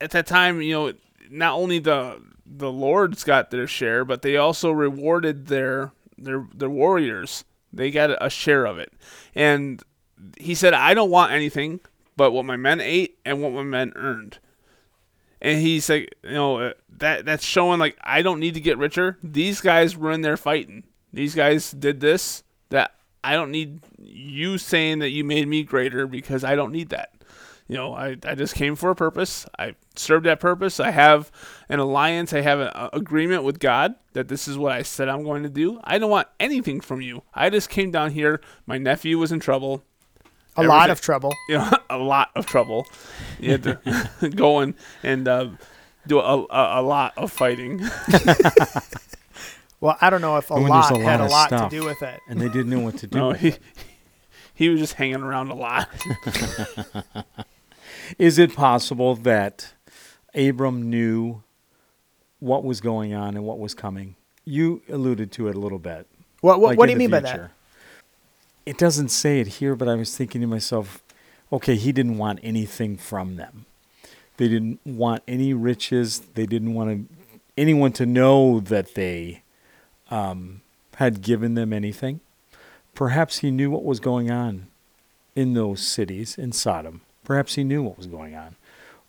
at 0.00 0.10
that 0.10 0.26
time, 0.26 0.60
you 0.62 0.74
know, 0.74 0.92
not 1.30 1.54
only 1.54 1.78
the 1.78 2.22
the 2.46 2.72
lords 2.72 3.24
got 3.24 3.50
their 3.50 3.66
share, 3.66 4.04
but 4.04 4.22
they 4.22 4.36
also 4.36 4.70
rewarded 4.70 5.46
their 5.46 5.92
their 6.16 6.46
their 6.54 6.70
warriors. 6.70 7.44
They 7.72 7.90
got 7.90 8.16
a 8.24 8.30
share 8.30 8.64
of 8.64 8.78
it, 8.78 8.92
and 9.34 9.82
he 10.38 10.54
said, 10.54 10.74
"I 10.74 10.94
don't 10.94 11.10
want 11.10 11.32
anything 11.32 11.80
but 12.16 12.32
what 12.32 12.44
my 12.44 12.56
men 12.56 12.80
ate 12.80 13.18
and 13.24 13.42
what 13.42 13.52
my 13.52 13.62
men 13.62 13.92
earned." 13.94 14.38
and 15.40 15.60
he's 15.60 15.88
like, 15.88 16.14
you 16.22 16.32
know, 16.32 16.58
uh, 16.58 16.72
that 16.98 17.24
that's 17.24 17.44
showing 17.44 17.78
like 17.78 17.96
I 18.02 18.22
don't 18.22 18.40
need 18.40 18.54
to 18.54 18.60
get 18.60 18.78
richer. 18.78 19.18
These 19.22 19.60
guys 19.60 19.96
were 19.96 20.12
in 20.12 20.22
there 20.22 20.36
fighting. 20.36 20.84
These 21.12 21.34
guys 21.34 21.70
did 21.70 22.00
this. 22.00 22.42
That 22.70 22.94
I 23.22 23.34
don't 23.34 23.50
need 23.50 23.80
you 23.98 24.58
saying 24.58 24.98
that 24.98 25.10
you 25.10 25.24
made 25.24 25.48
me 25.48 25.62
greater 25.62 26.06
because 26.06 26.44
I 26.44 26.54
don't 26.54 26.72
need 26.72 26.90
that. 26.90 27.12
You 27.68 27.76
know, 27.76 27.92
I, 27.94 28.16
I 28.24 28.34
just 28.34 28.54
came 28.54 28.76
for 28.76 28.90
a 28.90 28.94
purpose. 28.96 29.44
I 29.58 29.74
served 29.94 30.24
that 30.24 30.40
purpose. 30.40 30.80
I 30.80 30.90
have 30.90 31.30
an 31.68 31.78
alliance. 31.78 32.32
I 32.32 32.40
have 32.40 32.60
an 32.60 32.68
uh, 32.68 32.88
agreement 32.94 33.44
with 33.44 33.58
God 33.58 33.94
that 34.14 34.28
this 34.28 34.48
is 34.48 34.56
what 34.56 34.72
I 34.72 34.80
said 34.82 35.08
I'm 35.08 35.22
going 35.22 35.42
to 35.42 35.50
do. 35.50 35.78
I 35.84 35.98
don't 35.98 36.10
want 36.10 36.28
anything 36.40 36.80
from 36.80 37.02
you. 37.02 37.22
I 37.34 37.50
just 37.50 37.68
came 37.68 37.90
down 37.90 38.12
here. 38.12 38.40
My 38.66 38.78
nephew 38.78 39.18
was 39.18 39.32
in 39.32 39.40
trouble 39.40 39.82
A 40.56 40.62
lot 40.62 40.88
of 40.88 41.00
trouble. 41.02 41.34
you 41.50 41.58
know, 41.58 41.70
a 41.90 41.98
lot 41.98 42.30
of 42.34 42.46
trouble. 42.46 42.86
You 43.38 43.52
had 43.52 43.62
to 43.64 44.30
go 44.34 44.60
in 44.60 44.74
and 45.02 45.28
uh, 45.28 45.48
do 46.06 46.20
a, 46.20 46.44
a, 46.46 46.80
a 46.80 46.82
lot 46.82 47.12
of 47.18 47.30
fighting. 47.30 47.82
Well, 49.80 49.96
I 50.00 50.10
don't 50.10 50.20
know 50.20 50.36
if 50.38 50.50
a 50.50 50.54
And 50.54 50.64
when 50.64 50.72
lot 50.72 50.90
a 50.90 50.98
had 51.00 51.20
lot 51.20 51.28
a 51.28 51.30
lot 51.30 51.46
stuff. 51.50 51.70
to 51.70 51.76
do 51.78 51.84
with 51.84 52.02
it. 52.02 52.18
and 52.28 52.40
they 52.40 52.48
didn't 52.48 52.70
know 52.70 52.80
what 52.80 52.96
to 52.96 53.06
do. 53.06 53.16
No, 53.16 53.28
with 53.28 53.40
he 53.40 53.48
it. 53.50 53.60
he 54.52 54.68
was 54.70 54.80
just 54.80 54.94
hanging 54.94 55.22
around 55.22 55.50
a 55.50 55.54
lot. 55.54 55.88
Is 58.16 58.38
it 58.38 58.54
possible 58.54 59.14
that 59.16 59.74
Abram 60.34 60.88
knew 60.88 61.42
what 62.40 62.64
was 62.64 62.80
going 62.80 63.12
on 63.12 63.36
and 63.36 63.44
what 63.44 63.58
was 63.58 63.74
coming? 63.74 64.16
You 64.44 64.82
alluded 64.88 65.32
to 65.32 65.48
it 65.48 65.56
a 65.56 65.58
little 65.58 65.78
bit. 65.78 66.06
What 66.40 66.60
what, 66.60 66.70
like 66.70 66.78
what 66.78 66.86
do 66.86 66.92
you 66.92 66.98
mean 66.98 67.10
by 67.10 67.20
that? 67.20 67.50
It 68.64 68.78
doesn't 68.78 69.08
say 69.08 69.40
it 69.40 69.46
here, 69.46 69.74
but 69.74 69.88
I 69.88 69.94
was 69.94 70.16
thinking 70.16 70.40
to 70.42 70.46
myself, 70.46 71.02
okay, 71.52 71.74
he 71.76 71.90
didn't 71.92 72.18
want 72.18 72.38
anything 72.42 72.96
from 72.96 73.36
them. 73.36 73.66
They 74.36 74.48
didn't 74.48 74.80
want 74.84 75.22
any 75.26 75.52
riches. 75.52 76.20
They 76.20 76.46
didn't 76.46 76.74
want 76.74 77.08
to, 77.08 77.14
anyone 77.56 77.92
to 77.92 78.06
know 78.06 78.60
that 78.60 78.94
they 78.94 79.42
um, 80.10 80.60
had 80.96 81.22
given 81.22 81.54
them 81.54 81.72
anything. 81.72 82.20
Perhaps 82.94 83.38
he 83.38 83.50
knew 83.50 83.70
what 83.70 83.84
was 83.84 84.00
going 84.00 84.30
on 84.30 84.66
in 85.34 85.54
those 85.54 85.80
cities 85.80 86.36
in 86.36 86.52
Sodom. 86.52 87.00
Perhaps 87.28 87.54
he 87.54 87.62
knew 87.62 87.82
what 87.82 87.96
was 87.96 88.06
going 88.06 88.34
on, 88.34 88.56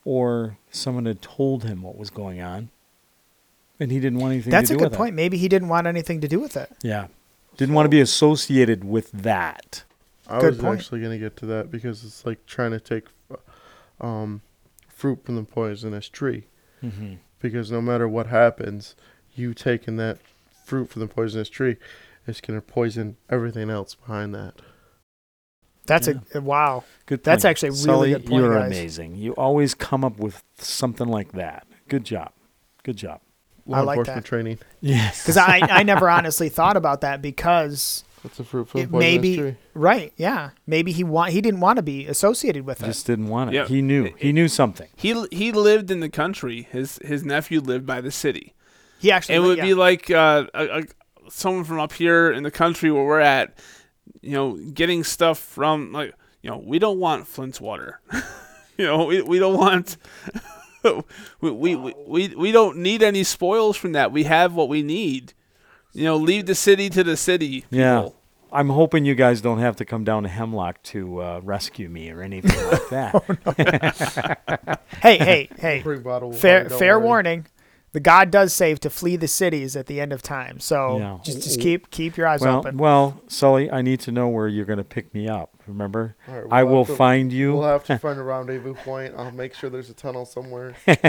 or 0.06 0.58
someone 0.70 1.06
had 1.06 1.22
told 1.22 1.64
him 1.64 1.82
what 1.82 1.98
was 1.98 2.10
going 2.10 2.42
on, 2.42 2.70
and 3.80 3.92
he 3.92 4.00
didn't 4.00 4.20
want 4.20 4.34
anything 4.34 4.52
That's 4.52 4.68
to 4.68 4.76
a 4.76 4.78
good 4.78 4.92
with 4.92 4.98
point. 4.98 5.16
Maybe 5.16 5.38
he 5.38 5.48
didn't 5.48 5.70
want 5.70 5.88
anything 5.88 6.20
to 6.22 6.28
do 6.28 6.40
with 6.40 6.58
it. 6.58 6.70
it. 6.70 6.78
Yeah, 6.84 7.08
didn't 7.56 7.74
want 7.74 7.86
to 7.86 7.90
be 7.90 8.02
associated 8.02 8.84
with 8.84 9.12
that. 9.14 9.84
I 10.28 10.42
Good 10.42 10.56
was 10.56 10.58
point. 10.60 10.80
actually 10.80 11.00
going 11.00 11.14
to 11.14 11.18
get 11.18 11.38
to 11.38 11.46
that 11.48 11.72
because 11.72 12.04
it's 12.04 12.26
like 12.26 12.46
trying 12.46 12.72
to 12.72 12.80
take 12.80 13.06
um, 14.00 14.42
fruit 14.88 15.26
from 15.26 15.38
the 15.38 15.44
poisonous 15.44 16.08
tree. 16.08 16.44
Mm-hmm. 16.84 17.16
Because 17.40 17.72
no 17.72 17.82
matter 17.82 18.08
what 18.08 18.28
happens, 18.28 18.96
you 19.34 19.54
taking 19.54 19.96
that 19.96 20.20
fruit 20.66 20.90
from 20.90 21.02
the 21.02 21.08
poisonous 21.08 21.50
tree, 21.50 21.78
it's 22.28 22.42
going 22.42 22.60
to 22.60 22.66
poison 22.66 23.16
everything 23.30 23.70
else 23.70 23.96
behind 23.96 24.36
that. 24.36 24.56
That's 25.90 26.08
Yeah. 26.08 26.14
a 26.36 26.42
wow. 26.42 26.84
Good. 27.06 27.24
That's 27.24 27.44
point. 27.44 27.50
actually 27.52 27.70
a 27.70 27.72
really 27.74 27.84
Sully, 27.84 28.10
good 28.14 28.26
point, 28.26 28.44
You're 28.44 28.60
guys. 28.60 28.68
amazing. 28.68 29.16
You 29.18 29.34
always 29.34 29.74
come 29.76 30.06
up 30.06 30.18
with 30.18 30.42
something 30.58 31.08
like 31.08 31.34
that. 31.34 31.68
Good 31.90 32.06
job. 32.06 32.32
Good 32.84 32.96
job. 32.98 33.20
Law 33.66 33.78
I 33.78 33.82
like 33.82 33.98
enforcement 33.98 34.24
that. 34.24 34.30
training. 34.30 34.60
Yes. 34.82 35.22
Because 35.24 35.38
I, 35.38 35.60
I 35.70 35.84
never 35.94 36.10
honestly 36.10 36.50
thought 36.50 36.78
about 36.78 37.02
that 37.02 37.22
because 37.22 38.04
That's 38.24 38.40
a 38.40 38.44
fruit 38.44 38.70
from 38.70 38.80
the 38.80 38.84
it 38.86 38.92
poisonous 38.92 39.14
maybe 39.14 39.38
tree. 39.38 39.56
right 39.74 40.12
yeah 40.18 40.50
maybe 40.68 40.92
he 40.92 41.04
want 41.04 41.32
he 41.34 41.40
didn't 41.42 41.60
want 41.62 41.78
to 41.78 41.84
be 41.84 42.06
associated 42.08 42.66
with 42.66 42.82
it. 42.82 42.86
just 42.86 43.06
didn't 43.06 43.28
want 43.28 43.52
it. 43.52 43.54
Yeah. 43.56 43.66
He 43.68 43.82
knew. 43.82 44.12
He 44.18 44.32
knew 44.32 44.48
something. 44.48 44.88
he 44.96 45.26
he 45.32 45.52
lived 45.52 45.92
in 45.92 46.00
the 46.00 46.10
country. 46.10 46.68
His 46.72 47.00
his 47.04 47.24
nephew 47.24 47.60
lived 47.62 47.86
by 47.86 48.02
the 48.02 48.12
city. 48.12 48.54
He 49.00 49.12
actually 49.12 49.36
It 49.36 49.40
would 49.40 49.58
yeah. 49.60 49.66
be 49.66 49.74
like 49.76 50.10
uh, 50.12 50.46
a, 50.54 50.80
a, 50.80 50.84
someone 51.30 51.64
from 51.64 51.80
up 51.80 51.94
here 51.94 52.32
in 52.32 52.44
the 52.44 52.52
country 52.52 52.92
where 52.92 53.04
we're 53.06 53.20
at, 53.22 53.54
you 54.22 54.32
know, 54.32 54.54
getting 54.56 55.04
stuff 55.04 55.40
from 55.40 55.92
like 55.92 56.14
you 56.42 56.50
know 56.50 56.58
we 56.58 56.80
don't 56.80 57.00
want 57.00 57.28
Flint's 57.28 57.60
water. 57.62 58.00
you 58.78 58.86
know 58.86 59.06
we 59.06 59.22
we 59.22 59.40
don't 59.40 59.58
want. 59.58 59.98
we, 61.42 61.52
we, 61.52 61.76
we, 61.76 61.94
we, 62.08 62.28
we 62.36 62.52
don't 62.54 62.78
need 62.78 63.04
any 63.04 63.24
spoils 63.24 63.76
from 63.76 63.92
that. 63.92 64.12
We 64.12 64.24
have 64.24 64.54
what 64.54 64.70
we 64.70 64.82
need. 64.82 65.34
You 65.92 66.06
know, 66.06 66.16
leave 66.16 66.46
the 66.46 66.56
city 66.56 66.90
to 66.92 67.04
the 67.04 67.18
city. 67.18 67.66
Yeah. 67.70 68.10
I'm 68.52 68.70
hoping 68.70 69.06
you 69.06 69.14
guys 69.14 69.42
don't 69.42 69.60
have 69.60 69.76
to 69.76 69.86
come 69.86 70.04
down 70.04 70.24
to 70.24 70.30
Hemlock 70.30 70.82
to 70.84 71.22
uh, 71.22 71.42
rescue 71.44 71.88
me 71.88 72.10
or 72.10 72.22
anything 72.22 72.58
like 72.68 72.90
that. 72.90 74.80
hey 75.04 75.18
hey 75.18 75.50
hey 75.60 75.82
Bring 75.84 76.02
bottle 76.02 76.34
fair 76.34 76.68
fair 76.68 76.98
worry. 76.98 77.06
warning. 77.06 77.48
The 77.92 78.00
God 78.00 78.30
does 78.30 78.54
save 78.54 78.80
to 78.82 78.90
flee 78.90 79.16
the 79.16 79.28
cities 79.28 79.76
at 79.76 79.88
the 79.88 80.00
end 80.00 80.14
of 80.14 80.22
time. 80.22 80.60
So 80.60 80.98
Yeah. 81.00 81.18
just 81.24 81.42
just 81.42 81.60
keep 81.60 81.90
keep 81.90 82.18
your 82.18 82.28
eyes 82.28 82.42
well, 82.42 82.60
open. 82.60 82.78
well, 82.78 83.20
Sully, 83.28 83.72
I 83.72 83.82
need 83.82 84.00
to 84.02 84.12
know 84.12 84.28
where 84.28 84.48
you're 84.48 84.66
going 84.66 84.78
to 84.78 84.84
pick 84.84 85.12
me 85.14 85.28
up. 85.28 85.50
Remember, 85.66 86.16
All 86.28 86.36
right, 86.36 86.48
I 86.52 86.64
we'll 86.64 86.76
will 86.78 86.86
to- 86.86 86.96
find 86.96 87.32
you. 87.34 87.54
We'll 87.54 87.64
have 87.64 87.84
to 87.86 87.98
find 88.00 88.20
a 88.20 88.24
rendezvous 88.24 88.74
point. 88.76 89.14
I'll 89.18 89.32
make 89.32 89.54
sure 89.56 89.70
there's 89.70 89.90
a 89.90 89.94
tunnel 89.96 90.26
somewhere. 90.26 90.76
I 90.88 91.02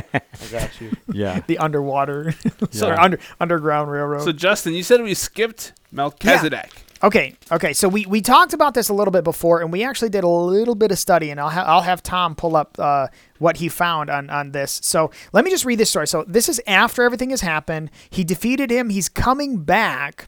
got 0.51 0.81
you. 0.81 0.93
yeah. 1.13 1.41
the 1.47 1.59
underwater 1.59 2.35
Yeah. 2.73 2.87
or 2.87 2.99
under 3.01 3.19
underground 3.41 3.91
railroad. 3.91 4.23
So 4.23 4.33
Justin, 4.33 4.73
you 4.75 4.83
said 4.83 5.03
we 5.03 5.13
skipped 5.15 5.73
Melchizedek. 5.93 6.71
Okay, 7.03 7.35
okay. 7.51 7.73
So 7.73 7.89
we, 7.89 8.05
we 8.05 8.21
talked 8.21 8.53
about 8.53 8.75
this 8.75 8.91
a 8.91 8.95
little 8.95 9.11
bit 9.11 9.25
before, 9.25 9.63
and 9.63 9.73
we 9.73 9.83
actually 9.83 10.11
did 10.11 10.23
a 10.23 10.29
little 10.29 10.75
bit 10.75 10.93
of 10.93 10.99
study, 10.99 11.31
and 11.31 11.41
I'll 11.41 11.49
ha- 11.49 11.65
I'll 11.67 11.81
have 11.81 12.03
Tom 12.03 12.35
pull 12.35 12.57
up 12.57 12.77
uh, 12.79 13.07
what 13.39 13.57
he 13.57 13.71
found 13.71 14.11
on 14.11 14.29
on 14.29 14.53
this. 14.53 14.81
So 14.83 15.11
let 15.33 15.45
me 15.45 15.51
just 15.51 15.65
read 15.65 15.79
this 15.79 15.89
story. 15.89 16.07
So 16.07 16.25
this 16.29 16.47
is 16.49 16.61
after 16.67 17.03
everything 17.03 17.31
has 17.31 17.41
happened. 17.41 17.91
He 18.11 18.23
defeated 18.23 18.71
him. 18.71 18.91
He's 18.91 19.09
coming 19.09 19.63
back, 19.63 20.27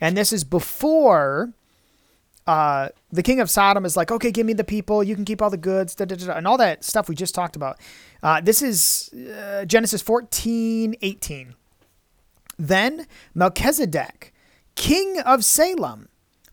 and 0.00 0.14
this 0.16 0.32
is 0.32 0.44
before. 0.44 1.54
Uh, 2.46 2.88
the 3.12 3.22
king 3.22 3.38
of 3.40 3.48
Sodom 3.48 3.84
is 3.84 3.96
like, 3.96 4.10
okay, 4.10 4.30
give 4.30 4.44
me 4.44 4.52
the 4.54 4.64
people. 4.64 5.04
You 5.04 5.14
can 5.14 5.24
keep 5.24 5.40
all 5.40 5.50
the 5.50 5.56
goods, 5.56 5.94
da, 5.94 6.04
da, 6.04 6.16
da, 6.16 6.26
da," 6.26 6.32
and 6.32 6.48
all 6.48 6.58
that 6.58 6.84
stuff 6.84 7.08
we 7.08 7.14
just 7.14 7.34
talked 7.34 7.54
about. 7.54 7.78
Uh, 8.22 8.40
this 8.40 8.60
is 8.60 9.08
uh, 9.14 9.64
Genesis 9.64 10.02
14, 10.02 10.96
18. 11.00 11.54
Then 12.58 13.06
Melchizedek, 13.34 14.34
king 14.74 15.20
of 15.20 15.44
Salem, 15.44 16.08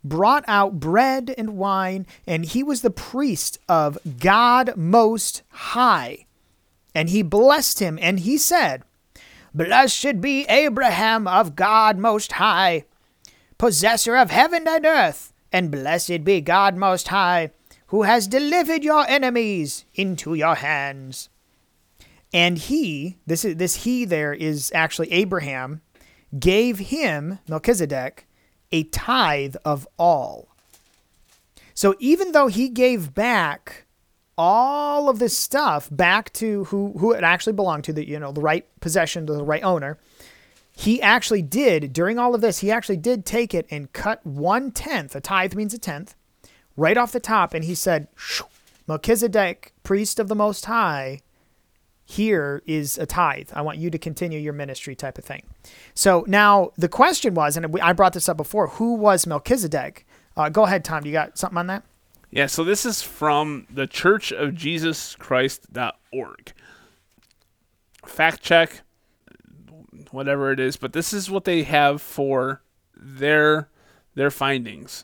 brought 0.09 0.43
out 0.47 0.79
bread 0.79 1.33
and 1.37 1.57
wine, 1.57 2.05
and 2.25 2.45
he 2.45 2.63
was 2.63 2.81
the 2.81 2.89
priest 2.89 3.59
of 3.67 3.97
God 4.19 4.75
Most 4.75 5.43
High. 5.49 6.25
And 6.93 7.09
he 7.09 7.21
blessed 7.21 7.79
him, 7.79 7.97
and 8.01 8.19
he 8.19 8.37
said, 8.37 8.83
Blessed 9.53 10.21
be 10.21 10.45
Abraham 10.49 11.27
of 11.27 11.55
God 11.55 11.97
Most 11.97 12.33
High, 12.33 12.85
possessor 13.57 14.15
of 14.15 14.29
heaven 14.29 14.67
and 14.67 14.85
earth, 14.85 15.33
and 15.51 15.71
blessed 15.71 16.23
be 16.23 16.41
God 16.41 16.75
Most 16.75 17.07
High, 17.07 17.51
who 17.87 18.03
has 18.03 18.27
delivered 18.27 18.83
your 18.83 19.07
enemies 19.07 19.85
into 19.95 20.33
your 20.33 20.55
hands. 20.55 21.29
And 22.33 22.57
he, 22.57 23.17
this 23.25 23.45
is 23.45 23.55
this 23.55 23.83
he 23.83 24.05
there 24.05 24.33
is 24.33 24.71
actually 24.75 25.11
Abraham, 25.11 25.81
gave 26.37 26.79
him 26.79 27.39
Melchizedek 27.47 28.26
a 28.71 28.83
tithe 28.83 29.55
of 29.63 29.87
all. 29.97 30.47
So 31.73 31.95
even 31.99 32.31
though 32.31 32.47
he 32.47 32.69
gave 32.69 33.13
back 33.13 33.85
all 34.37 35.09
of 35.09 35.19
this 35.19 35.37
stuff 35.37 35.89
back 35.91 36.31
to 36.33 36.65
who 36.65 36.93
who 36.99 37.11
it 37.11 37.23
actually 37.23 37.53
belonged 37.53 37.83
to, 37.85 37.93
the 37.93 38.07
you 38.07 38.19
know 38.19 38.31
the 38.31 38.41
right 38.41 38.65
possession 38.79 39.25
to 39.27 39.33
the 39.33 39.43
right 39.43 39.63
owner, 39.63 39.97
he 40.75 41.01
actually 41.01 41.41
did 41.41 41.93
during 41.93 42.19
all 42.19 42.35
of 42.35 42.41
this. 42.41 42.59
He 42.59 42.71
actually 42.71 42.97
did 42.97 43.25
take 43.25 43.53
it 43.53 43.65
and 43.71 43.91
cut 43.93 44.25
one 44.25 44.71
tenth. 44.71 45.15
A 45.15 45.21
tithe 45.21 45.55
means 45.55 45.73
a 45.73 45.79
tenth, 45.79 46.15
right 46.75 46.97
off 46.97 47.11
the 47.11 47.19
top, 47.19 47.53
and 47.53 47.65
he 47.65 47.75
said, 47.75 48.07
"Shoo, 48.15 48.45
"Melchizedek, 48.87 49.73
priest 49.83 50.19
of 50.19 50.27
the 50.27 50.35
Most 50.35 50.65
High." 50.65 51.21
Here 52.09 52.63
is 52.65 52.97
a 52.97 53.05
tithe. 53.05 53.49
I 53.53 53.61
want 53.61 53.79
you 53.79 53.89
to 53.89 53.97
continue 53.97 54.39
your 54.39 54.53
ministry 54.53 54.95
type 54.95 55.17
of 55.17 55.25
thing. 55.25 55.43
So 55.93 56.23
now 56.25 56.71
the 56.77 56.87
question 56.87 57.33
was, 57.33 57.57
and 57.57 57.77
I 57.81 57.91
brought 57.91 58.13
this 58.13 58.29
up 58.29 58.37
before, 58.37 58.67
who 58.67 58.93
was 58.93 59.27
Melchizedek? 59.27 60.07
Uh, 60.37 60.47
go 60.47 60.63
ahead, 60.63 60.85
Tom. 60.85 61.05
You 61.05 61.11
got 61.11 61.37
something 61.37 61.57
on 61.57 61.67
that? 61.67 61.83
Yeah, 62.31 62.45
so 62.45 62.63
this 62.63 62.85
is 62.85 63.01
from 63.01 63.67
the 63.69 63.87
Church 63.87 64.31
of 64.31 64.55
Jesus 64.55 65.17
Christ.org. 65.17 66.53
Fact 68.05 68.41
check, 68.41 68.83
whatever 70.11 70.53
it 70.53 70.61
is, 70.61 70.77
but 70.77 70.93
this 70.93 71.11
is 71.11 71.29
what 71.29 71.43
they 71.43 71.63
have 71.63 72.01
for 72.01 72.61
their 72.95 73.67
their 74.15 74.31
findings. 74.31 75.03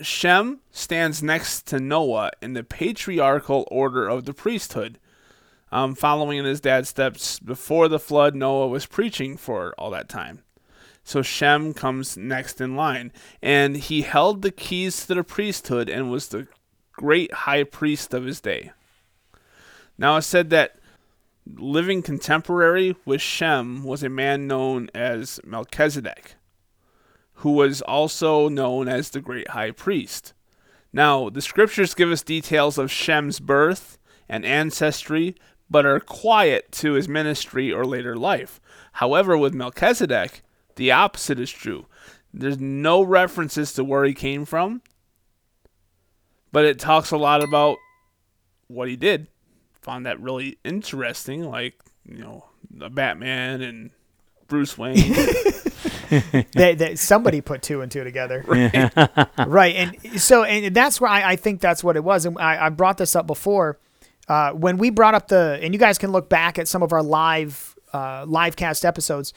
Shem 0.00 0.60
stands 0.70 1.22
next 1.22 1.66
to 1.66 1.78
Noah 1.78 2.30
in 2.40 2.54
the 2.54 2.64
patriarchal 2.64 3.68
order 3.70 4.08
of 4.08 4.24
the 4.24 4.32
priesthood. 4.32 4.98
Um, 5.76 5.94
following 5.94 6.38
in 6.38 6.46
his 6.46 6.62
dad's 6.62 6.88
steps 6.88 7.38
before 7.38 7.86
the 7.86 7.98
flood, 7.98 8.34
Noah 8.34 8.66
was 8.66 8.86
preaching 8.86 9.36
for 9.36 9.74
all 9.76 9.90
that 9.90 10.08
time. 10.08 10.42
So 11.04 11.20
Shem 11.20 11.74
comes 11.74 12.16
next 12.16 12.62
in 12.62 12.76
line, 12.76 13.12
and 13.42 13.76
he 13.76 14.00
held 14.00 14.40
the 14.40 14.50
keys 14.50 15.04
to 15.04 15.14
the 15.14 15.22
priesthood 15.22 15.90
and 15.90 16.10
was 16.10 16.28
the 16.28 16.48
great 16.94 17.30
high 17.30 17.62
priest 17.62 18.14
of 18.14 18.24
his 18.24 18.40
day. 18.40 18.70
Now 19.98 20.16
it 20.16 20.22
said 20.22 20.48
that 20.48 20.78
living 21.46 22.00
contemporary 22.00 22.96
with 23.04 23.20
Shem 23.20 23.84
was 23.84 24.02
a 24.02 24.08
man 24.08 24.46
known 24.46 24.88
as 24.94 25.40
Melchizedek, 25.44 26.36
who 27.34 27.52
was 27.52 27.82
also 27.82 28.48
known 28.48 28.88
as 28.88 29.10
the 29.10 29.20
great 29.20 29.48
high 29.48 29.72
priest. 29.72 30.32
Now, 30.90 31.28
the 31.28 31.42
scriptures 31.42 31.92
give 31.92 32.10
us 32.10 32.22
details 32.22 32.78
of 32.78 32.90
Shem's 32.90 33.40
birth 33.40 33.98
and 34.26 34.42
ancestry, 34.46 35.36
but 35.68 35.86
are 35.86 36.00
quiet 36.00 36.70
to 36.72 36.92
his 36.92 37.08
ministry 37.08 37.72
or 37.72 37.84
later 37.84 38.16
life. 38.16 38.60
However, 38.92 39.36
with 39.36 39.54
Melchizedek, 39.54 40.42
the 40.76 40.92
opposite 40.92 41.40
is 41.40 41.50
true. 41.50 41.86
There's 42.32 42.58
no 42.58 43.02
references 43.02 43.72
to 43.74 43.84
where 43.84 44.04
he 44.04 44.14
came 44.14 44.44
from, 44.44 44.82
but 46.52 46.64
it 46.64 46.78
talks 46.78 47.10
a 47.10 47.16
lot 47.16 47.42
about 47.42 47.78
what 48.68 48.88
he 48.88 48.96
did. 48.96 49.28
Found 49.82 50.06
that 50.06 50.20
really 50.20 50.58
interesting, 50.64 51.44
like, 51.44 51.74
you 52.04 52.18
know, 52.18 52.46
the 52.70 52.90
Batman 52.90 53.62
and 53.62 53.90
Bruce 54.48 54.76
Wayne. 54.76 54.96
they, 56.52 56.74
they, 56.74 56.96
somebody 56.96 57.40
put 57.40 57.62
two 57.62 57.80
and 57.80 57.90
two 57.90 58.04
together. 58.04 58.44
right. 59.46 59.74
And 59.76 60.20
so, 60.20 60.44
and 60.44 60.74
that's 60.74 61.00
where 61.00 61.10
I, 61.10 61.32
I 61.32 61.36
think 61.36 61.60
that's 61.60 61.82
what 61.82 61.96
it 61.96 62.04
was. 62.04 62.26
And 62.26 62.38
I, 62.38 62.66
I 62.66 62.68
brought 62.68 62.98
this 62.98 63.16
up 63.16 63.26
before. 63.26 63.78
Uh, 64.28 64.52
when 64.52 64.76
we 64.76 64.90
brought 64.90 65.14
up 65.14 65.28
the, 65.28 65.58
and 65.62 65.72
you 65.72 65.78
guys 65.78 65.98
can 65.98 66.10
look 66.10 66.28
back 66.28 66.58
at 66.58 66.68
some 66.68 66.82
of 66.82 66.92
our 66.92 67.02
live, 67.02 67.76
uh, 67.92 68.24
live 68.26 68.56
cast 68.56 68.84
episodes, 68.84 69.32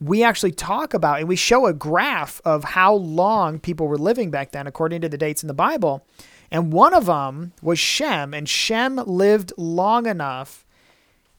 we 0.00 0.22
actually 0.22 0.52
talk 0.52 0.94
about 0.94 1.18
and 1.18 1.28
we 1.28 1.36
show 1.36 1.66
a 1.66 1.72
graph 1.72 2.40
of 2.44 2.62
how 2.62 2.94
long 2.94 3.58
people 3.58 3.88
were 3.88 3.98
living 3.98 4.30
back 4.30 4.52
then 4.52 4.66
according 4.66 5.00
to 5.00 5.08
the 5.08 5.18
dates 5.18 5.42
in 5.42 5.48
the 5.48 5.54
Bible. 5.54 6.06
And 6.50 6.72
one 6.72 6.94
of 6.94 7.06
them 7.06 7.52
was 7.60 7.78
Shem, 7.78 8.32
and 8.32 8.48
Shem 8.48 8.96
lived 8.96 9.52
long 9.58 10.06
enough 10.06 10.64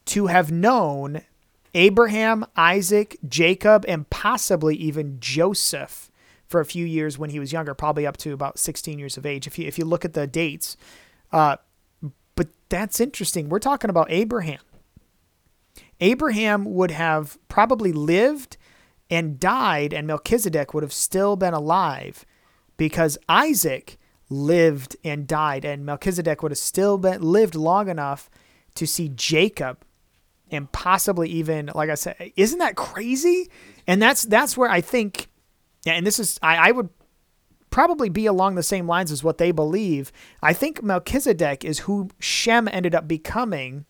to 0.05 0.27
have 0.27 0.51
known 0.51 1.21
Abraham, 1.73 2.45
Isaac, 2.55 3.17
Jacob, 3.27 3.85
and 3.87 4.09
possibly 4.09 4.75
even 4.75 5.19
Joseph 5.19 6.11
for 6.47 6.59
a 6.59 6.65
few 6.65 6.85
years 6.85 7.17
when 7.17 7.29
he 7.29 7.39
was 7.39 7.53
younger, 7.53 7.73
probably 7.73 8.07
up 8.07 8.17
to 8.17 8.33
about 8.33 8.59
16 8.59 8.97
years 8.99 9.17
of 9.17 9.25
age. 9.25 9.47
If 9.47 9.57
you 9.57 9.67
if 9.67 9.77
you 9.77 9.85
look 9.85 10.03
at 10.03 10.13
the 10.13 10.27
dates, 10.27 10.77
uh, 11.31 11.57
that's 12.69 12.99
interesting. 12.99 13.49
We're 13.49 13.59
talking 13.59 13.89
about 13.89 14.07
Abraham. 14.09 14.59
Abraham 15.99 16.65
would 16.65 16.91
have 16.91 17.37
probably 17.47 17.91
lived 17.91 18.57
and 19.09 19.39
died, 19.39 19.93
and 19.93 20.07
Melchizedek 20.07 20.73
would 20.73 20.83
have 20.83 20.93
still 20.93 21.35
been 21.35 21.53
alive 21.53 22.25
because 22.77 23.17
Isaac 23.27 23.97
lived 24.29 24.95
and 25.03 25.27
died, 25.27 25.65
and 25.65 25.85
Melchizedek 25.85 26.41
would 26.43 26.51
have 26.51 26.59
still 26.59 26.97
been 26.97 27.21
lived 27.21 27.55
long 27.55 27.89
enough 27.89 28.29
to 28.75 28.85
see 28.85 29.09
Jacob 29.09 29.83
and 30.51 30.71
possibly 30.71 31.29
even 31.29 31.69
like 31.75 31.89
I 31.89 31.95
said, 31.95 32.31
isn't 32.35 32.59
that 32.59 32.75
crazy? 32.75 33.49
And 33.87 34.01
that's 34.01 34.23
that's 34.23 34.57
where 34.57 34.69
I 34.69 34.81
think 34.81 35.29
and 35.85 36.05
this 36.05 36.19
is 36.19 36.39
I, 36.41 36.69
I 36.69 36.71
would 36.71 36.89
probably 37.69 38.09
be 38.09 38.25
along 38.25 38.55
the 38.55 38.63
same 38.63 38.87
lines 38.87 39.11
as 39.11 39.23
what 39.23 39.37
they 39.37 39.51
believe. 39.51 40.11
I 40.41 40.53
think 40.53 40.83
Melchizedek 40.83 41.63
is 41.63 41.79
who 41.79 42.09
Shem 42.19 42.67
ended 42.67 42.95
up 42.95 43.07
becoming 43.07 43.85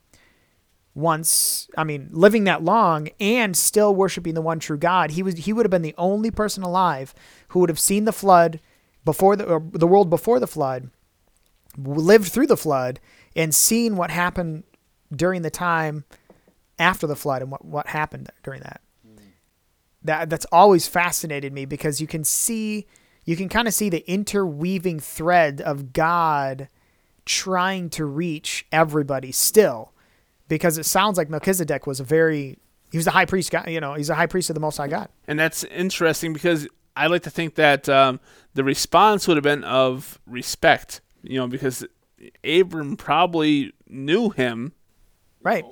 once 0.95 1.69
I 1.77 1.83
mean 1.83 2.09
living 2.11 2.43
that 2.43 2.63
long 2.63 3.09
and 3.19 3.55
still 3.55 3.95
worshiping 3.95 4.33
the 4.33 4.41
one 4.41 4.59
true 4.59 4.77
God. 4.77 5.11
He 5.11 5.23
was 5.23 5.37
he 5.37 5.53
would 5.53 5.65
have 5.65 5.71
been 5.71 5.81
the 5.81 5.95
only 5.97 6.31
person 6.31 6.63
alive 6.63 7.13
who 7.49 7.59
would 7.59 7.69
have 7.69 7.79
seen 7.79 8.05
the 8.05 8.11
flood 8.11 8.59
before 9.05 9.35
the 9.35 9.45
or 9.45 9.63
the 9.71 9.87
world 9.87 10.09
before 10.09 10.39
the 10.39 10.47
flood, 10.47 10.89
lived 11.77 12.31
through 12.31 12.47
the 12.47 12.57
flood 12.57 12.99
and 13.35 13.53
seen 13.55 13.95
what 13.95 14.11
happened 14.11 14.63
during 15.15 15.41
the 15.41 15.49
time 15.49 16.03
after 16.77 17.07
the 17.07 17.15
flood 17.15 17.41
and 17.41 17.51
what, 17.51 17.63
what 17.63 17.87
happened 17.87 18.29
during 18.43 18.61
that. 18.61 18.81
Hmm. 19.05 19.23
That 20.03 20.29
that's 20.29 20.45
always 20.51 20.87
fascinated 20.87 21.53
me 21.53 21.65
because 21.65 22.01
you 22.01 22.07
can 22.07 22.23
see 22.23 22.87
you 23.29 23.35
can 23.35 23.47
kind 23.47 23.67
of 23.67 23.73
see 23.75 23.89
the 23.89 24.03
interweaving 24.11 24.99
thread 24.99 25.61
of 25.61 25.93
God 25.93 26.67
trying 27.25 27.89
to 27.91 28.03
reach 28.05 28.65
everybody 28.71 29.31
still 29.31 29.93
because 30.47 30.79
it 30.79 30.85
sounds 30.85 31.15
like 31.15 31.29
Melchizedek 31.29 31.85
was 31.85 31.99
a 31.99 32.03
very 32.03 32.57
he 32.91 32.97
was 32.97 33.05
a 33.05 33.11
high 33.11 33.25
priest 33.25 33.51
guy, 33.51 33.65
you 33.67 33.79
know, 33.79 33.93
he's 33.93 34.09
a 34.09 34.15
high 34.15 34.25
priest 34.25 34.49
of 34.49 34.55
the 34.55 34.59
most 34.59 34.77
high 34.77 34.87
God. 34.87 35.09
and 35.27 35.37
that's 35.39 35.63
interesting 35.65 36.33
because 36.33 36.67
I 36.95 37.05
like 37.05 37.21
to 37.23 37.29
think 37.29 37.53
that 37.55 37.87
um, 37.87 38.19
the 38.55 38.63
response 38.63 39.27
would 39.27 39.37
have 39.37 39.43
been 39.43 39.63
of 39.63 40.19
respect, 40.25 41.01
you 41.21 41.37
know, 41.37 41.47
because 41.47 41.85
Abram 42.43 42.97
probably 42.97 43.73
knew 43.87 44.31
him, 44.31 44.73
Right. 45.43 45.63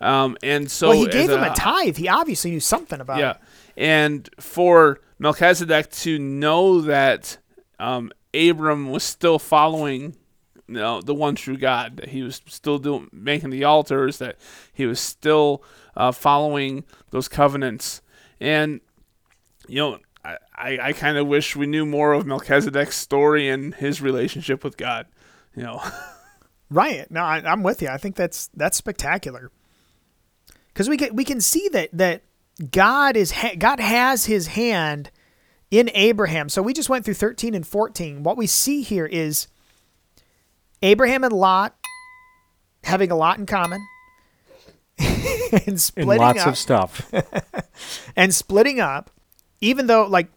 um, 0.00 0.36
and 0.42 0.68
so 0.70 0.88
well, 0.88 0.98
he 0.98 1.06
gave 1.06 1.30
him 1.30 1.42
a 1.42 1.54
tithe. 1.54 1.96
He 1.96 2.08
obviously 2.08 2.50
knew 2.50 2.60
something 2.60 3.00
about 3.00 3.18
Yeah, 3.18 3.30
it. 3.30 3.36
And 3.78 4.28
for 4.38 5.00
Melchizedek 5.18 5.90
to 5.90 6.18
know 6.18 6.82
that 6.82 7.38
um, 7.78 8.12
Abram 8.34 8.90
was 8.90 9.04
still 9.04 9.38
following, 9.38 10.16
you 10.66 10.74
know, 10.74 11.00
the 11.00 11.14
one 11.14 11.34
true 11.34 11.56
God, 11.56 11.96
that 11.96 12.10
he 12.10 12.22
was 12.22 12.42
still 12.46 12.78
doing 12.78 13.08
making 13.12 13.50
the 13.50 13.64
altars, 13.64 14.18
that 14.18 14.36
he 14.72 14.84
was 14.84 15.00
still 15.00 15.62
uh, 15.96 16.12
following 16.12 16.84
those 17.10 17.28
covenants, 17.28 18.02
and 18.40 18.80
you 19.66 19.76
know, 19.78 19.98
I, 20.24 20.78
I, 20.80 20.92
kind 20.92 21.16
of 21.16 21.26
wish 21.26 21.56
we 21.56 21.66
knew 21.66 21.86
more 21.86 22.12
of 22.12 22.26
Melchizedek's 22.26 22.96
story 22.96 23.48
and 23.48 23.74
his 23.74 24.00
relationship 24.02 24.64
with 24.64 24.76
God. 24.76 25.06
You 25.54 25.62
know, 25.62 25.82
Right. 26.70 27.10
No, 27.10 27.22
I, 27.22 27.42
I'm 27.44 27.62
with 27.62 27.80
you. 27.80 27.88
I 27.88 27.96
think 27.96 28.16
that's 28.16 28.48
that's 28.54 28.76
spectacular. 28.76 29.50
Because 30.68 30.88
we 30.88 30.96
can 30.96 31.14
we 31.14 31.24
can 31.24 31.40
see 31.40 31.68
that 31.70 31.90
that 31.92 32.22
God 32.70 33.16
is 33.16 33.32
ha- 33.32 33.54
God 33.58 33.80
has 33.80 34.24
His 34.26 34.48
hand 34.48 35.10
in 35.70 35.90
Abraham. 35.94 36.48
So 36.48 36.62
we 36.62 36.72
just 36.72 36.88
went 36.88 37.04
through 37.04 37.14
13 37.14 37.54
and 37.54 37.66
14. 37.66 38.22
What 38.22 38.36
we 38.36 38.46
see 38.46 38.82
here 38.82 39.06
is 39.06 39.46
Abraham 40.82 41.24
and 41.24 41.32
Lot 41.32 41.74
having 42.84 43.10
a 43.10 43.16
lot 43.16 43.38
in 43.38 43.46
common 43.46 43.84
and 44.98 45.62
And 45.66 45.80
splitting 45.80 46.18
lots 46.18 46.40
up 46.40 46.48
of 46.48 46.58
stuff. 46.58 47.12
and 48.16 48.34
splitting 48.34 48.80
up, 48.80 49.10
even 49.60 49.86
though 49.86 50.06
like 50.06 50.28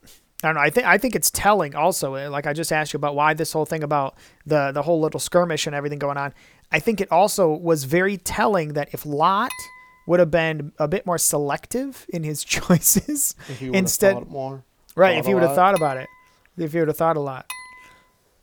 I 0.43 0.47
don't 0.47 0.55
know, 0.55 0.61
I 0.61 0.69
think 0.69 0.87
I 0.87 0.97
think 0.97 1.15
it's 1.15 1.29
telling 1.31 1.75
also. 1.75 2.15
uh, 2.15 2.29
Like 2.29 2.47
I 2.47 2.53
just 2.53 2.71
asked 2.71 2.93
you 2.93 2.97
about 2.97 3.15
why 3.15 3.33
this 3.33 3.53
whole 3.53 3.65
thing 3.65 3.83
about 3.83 4.15
the 4.45 4.71
the 4.71 4.81
whole 4.81 4.99
little 4.99 5.19
skirmish 5.19 5.65
and 5.67 5.75
everything 5.75 5.99
going 5.99 6.17
on. 6.17 6.33
I 6.71 6.79
think 6.79 6.99
it 7.01 7.11
also 7.11 7.49
was 7.49 7.83
very 7.83 8.17
telling 8.17 8.73
that 8.73 8.89
if 8.93 9.05
Lot 9.05 9.51
would 10.07 10.19
have 10.19 10.31
been 10.31 10.71
a 10.79 10.87
bit 10.87 11.05
more 11.05 11.17
selective 11.17 12.05
in 12.09 12.23
his 12.23 12.43
choices, 12.55 13.35
If 13.49 13.59
he 13.59 13.67
would've 13.67 13.79
instead, 13.79 14.13
thought 14.15 14.29
more. 14.29 14.63
right? 14.95 15.13
thought 15.15 15.19
If 15.19 15.25
he 15.27 15.33
would 15.33 15.43
have 15.43 15.55
thought 15.55 15.75
about 15.75 15.97
it, 15.97 16.07
if 16.57 16.73
he 16.73 16.79
would 16.79 16.87
have 16.87 16.97
thought 16.97 17.17
a 17.17 17.21
lot. 17.21 17.45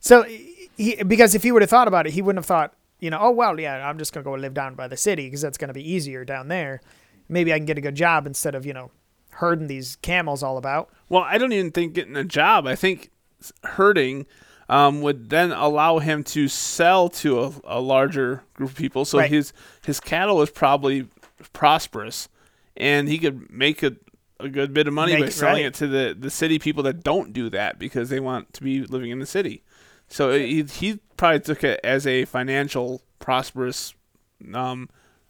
So, 0.00 0.22
he, 0.22 1.02
because 1.06 1.34
if 1.34 1.42
he 1.42 1.52
would 1.52 1.62
have 1.62 1.70
thought 1.70 1.88
about 1.88 2.06
it, 2.06 2.12
he 2.12 2.22
wouldn't 2.22 2.38
have 2.38 2.46
thought, 2.46 2.74
you 3.00 3.10
know, 3.10 3.18
oh 3.20 3.30
well, 3.30 3.58
yeah, 3.60 3.88
I'm 3.88 3.98
just 3.98 4.12
gonna 4.12 4.24
go 4.24 4.32
live 4.34 4.54
down 4.54 4.74
by 4.74 4.88
the 4.88 4.96
city 4.96 5.26
because 5.26 5.40
that's 5.40 5.58
gonna 5.58 5.72
be 5.72 5.88
easier 5.88 6.24
down 6.24 6.48
there. 6.48 6.80
Maybe 7.28 7.52
I 7.52 7.58
can 7.58 7.66
get 7.66 7.76
a 7.78 7.80
good 7.82 7.94
job 7.94 8.26
instead 8.26 8.54
of 8.54 8.64
you 8.64 8.72
know 8.72 8.90
herding 9.30 9.66
these 9.68 9.96
camels 9.96 10.42
all 10.42 10.56
about. 10.56 10.90
well, 11.08 11.22
I 11.22 11.38
don't 11.38 11.52
even 11.52 11.70
think 11.70 11.92
getting 11.94 12.16
a 12.16 12.24
job. 12.24 12.66
I 12.66 12.74
think 12.74 13.10
herding 13.62 14.26
um, 14.68 15.00
would 15.02 15.30
then 15.30 15.52
allow 15.52 15.98
him 15.98 16.24
to 16.24 16.48
sell 16.48 17.08
to 17.08 17.40
a, 17.40 17.52
a 17.64 17.80
larger 17.80 18.42
group 18.54 18.70
of 18.70 18.76
people. 18.76 19.04
So 19.04 19.18
Right. 19.18 19.30
his 19.30 19.52
his 19.84 20.00
cattle 20.00 20.42
is 20.42 20.50
probably 20.50 21.08
prosperous, 21.52 22.28
and 22.76 23.08
he 23.08 23.18
could 23.18 23.50
make 23.50 23.82
a, 23.82 23.96
a 24.40 24.48
good 24.48 24.72
bit 24.72 24.88
of 24.88 24.94
money 24.94 25.14
by 25.14 25.22
Make- 25.22 25.32
selling 25.32 25.64
right. 25.64 25.66
it 25.66 25.74
to 25.74 25.86
the, 25.86 26.16
the 26.18 26.30
city 26.30 26.58
people 26.58 26.82
that 26.84 27.02
don't 27.02 27.32
do 27.32 27.50
that 27.50 27.78
because 27.78 28.08
they 28.08 28.20
want 28.20 28.52
to 28.54 28.62
be 28.62 28.82
living 28.82 29.10
in 29.10 29.18
the 29.18 29.26
city. 29.26 29.62
So 30.08 30.32
he 30.38 30.62
he 30.62 31.00
probably 31.16 31.40
took 31.40 31.62
it 31.64 31.80
as 31.84 32.06
a 32.06 32.24
financial 32.24 33.02
prosperous 33.18 33.94
um, 34.54 34.88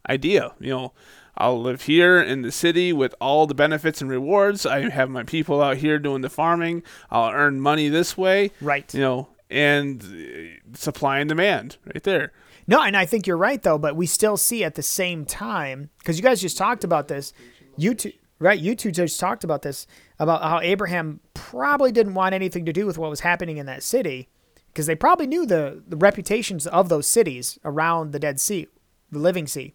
idea. 0.09 0.53
You 0.61 0.71
know, 0.71 0.92
I'll 1.37 1.61
live 1.61 1.83
here 1.83 2.21
in 2.21 2.42
the 2.42 2.53
city 2.53 2.92
with 2.92 3.14
all 3.21 3.47
the 3.47 3.55
benefits 3.55 4.01
and 4.01 4.11
rewards. 4.11 4.66
I 4.66 4.88
have 4.90 5.11
my 5.11 5.23
people 5.23 5.62
out 5.62 5.79
here 5.79 5.99
doing 5.99 6.23
the 6.23 6.31
farming. 6.31 6.83
I'll 7.11 7.33
earn 7.33 7.61
money 7.61 7.88
this 7.88 8.16
way. 8.16 8.51
Right. 8.61 8.92
You 8.94 9.01
know, 9.01 9.29
and 9.51 10.03
uh, 10.03 10.77
supply 10.77 11.18
and 11.18 11.29
demand 11.29 11.77
right 11.87 12.03
there. 12.03 12.33
No, 12.69 12.83
and 12.83 12.95
I 12.97 13.07
think 13.07 13.27
you're 13.27 13.39
right 13.39 13.61
though, 13.63 13.79
but 13.79 13.97
we 13.97 14.07
still 14.07 14.37
see 14.37 14.63
at 14.63 14.75
the 14.75 14.83
same 14.83 15.25
time 15.25 15.89
because 15.99 16.19
you 16.19 16.23
guys 16.23 16.41
just 16.41 16.59
talked 16.59 16.85
about 16.85 17.09
this. 17.09 17.33
You 17.79 17.95
two, 17.95 18.13
right? 18.39 18.59
You 18.59 18.77
two 18.77 18.93
just 18.93 19.19
talked 19.19 19.43
about 19.43 19.63
this 19.63 19.87
about 20.19 20.43
how 20.43 20.61
Abraham 20.61 21.21
probably 21.33 21.91
didn't 21.91 22.13
want 22.13 22.35
anything 22.35 22.67
to 22.67 22.73
do 22.73 22.85
with 22.85 22.99
what 22.99 23.09
was 23.09 23.21
happening 23.21 23.57
in 23.57 23.65
that 23.67 23.83
city 23.83 24.29
because 24.69 24.85
they 24.85 24.95
probably 24.95 25.27
knew 25.27 25.47
the 25.47 25.83
the 25.89 25.97
reputations 25.97 26.67
of 26.67 26.91
those 26.91 27.07
cities 27.07 27.59
around 27.65 28.13
the 28.13 28.19
Dead 28.19 28.39
Sea, 28.39 28.69
the 29.11 29.19
Living 29.19 29.47
Sea, 29.47 29.73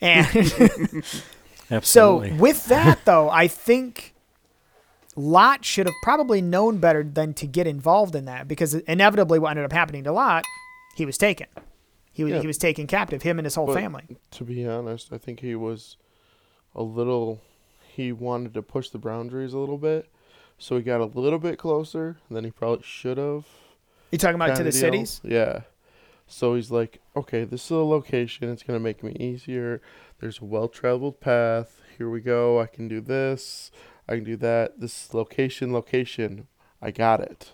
and 0.00 0.26
so 1.82 2.18
with 2.38 2.66
that 2.66 3.04
though, 3.04 3.28
I 3.28 3.48
think. 3.48 4.14
Lot 5.14 5.62
should 5.62 5.84
have 5.84 5.94
probably 6.02 6.40
known 6.40 6.78
better 6.78 7.04
than 7.04 7.34
to 7.34 7.46
get 7.46 7.66
involved 7.66 8.14
in 8.14 8.24
that 8.24 8.48
because 8.48 8.72
inevitably 8.72 9.38
what 9.38 9.50
ended 9.50 9.66
up 9.66 9.72
happening 9.72 10.04
to 10.04 10.12
Lot, 10.12 10.42
he 10.96 11.04
was 11.04 11.18
taken. 11.18 11.48
He 12.12 12.24
was 12.24 12.32
Yeah. 12.34 12.40
he 12.40 12.46
was 12.46 12.58
taken 12.58 12.86
captive, 12.86 13.22
him 13.22 13.38
and 13.38 13.46
his 13.46 13.54
whole 13.54 13.66
But 13.66 13.76
family. 13.76 14.18
To 14.32 14.44
be 14.44 14.66
honest, 14.66 15.12
I 15.12 15.18
think 15.18 15.40
he 15.40 15.54
was 15.54 15.96
a 16.74 16.82
little. 16.82 17.40
He 17.94 18.12
wanted 18.12 18.54
to 18.54 18.62
push 18.62 18.88
the 18.90 18.98
boundaries 18.98 19.52
a 19.52 19.58
little 19.58 19.78
bit, 19.78 20.08
so 20.58 20.76
he 20.76 20.82
got 20.82 21.00
a 21.00 21.04
little 21.06 21.38
bit 21.38 21.58
closer 21.58 22.16
than 22.30 22.44
he 22.44 22.50
probably 22.50 22.84
should 22.84 23.18
have. 23.18 23.46
You 24.10 24.18
talking 24.18 24.36
about 24.36 24.56
to 24.56 24.62
the 24.62 24.70
deal. 24.70 24.80
cities? 24.80 25.20
Yeah. 25.24 25.60
So 26.26 26.54
he's 26.54 26.70
like, 26.70 27.00
okay, 27.16 27.44
this 27.44 27.64
is 27.66 27.70
a 27.70 27.76
location. 27.76 28.48
It's 28.50 28.62
gonna 28.62 28.80
make 28.80 29.02
me 29.02 29.12
easier. 29.18 29.80
There's 30.20 30.38
a 30.40 30.44
well-traveled 30.44 31.20
path. 31.20 31.80
Here 31.98 32.08
we 32.08 32.20
go. 32.20 32.60
I 32.60 32.66
can 32.66 32.88
do 32.88 33.00
this. 33.00 33.70
I 34.08 34.14
can 34.16 34.24
do 34.24 34.36
that. 34.36 34.80
This 34.80 35.12
location, 35.12 35.72
location. 35.72 36.46
I 36.80 36.90
got 36.90 37.20
it. 37.20 37.52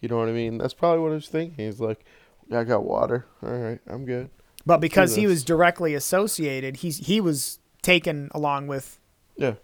You 0.00 0.08
know 0.08 0.16
what 0.18 0.28
I 0.28 0.32
mean? 0.32 0.56
That's 0.58 0.72
probably 0.74 1.00
what 1.00 1.08
he 1.10 1.14
was 1.16 1.28
thinking. 1.28 1.64
He's 1.66 1.80
like, 1.80 2.04
I 2.50 2.64
got 2.64 2.84
water. 2.84 3.26
All 3.42 3.50
right, 3.50 3.78
I'm 3.86 4.04
good. 4.04 4.30
But 4.66 4.78
because 4.80 5.14
he 5.14 5.26
was 5.26 5.42
directly 5.42 5.94
associated, 5.94 6.76
he's 6.78 6.98
he 6.98 7.20
was 7.20 7.58
taken 7.82 8.30
along 8.34 8.66
with 8.66 8.98
Yeah. 9.36 9.54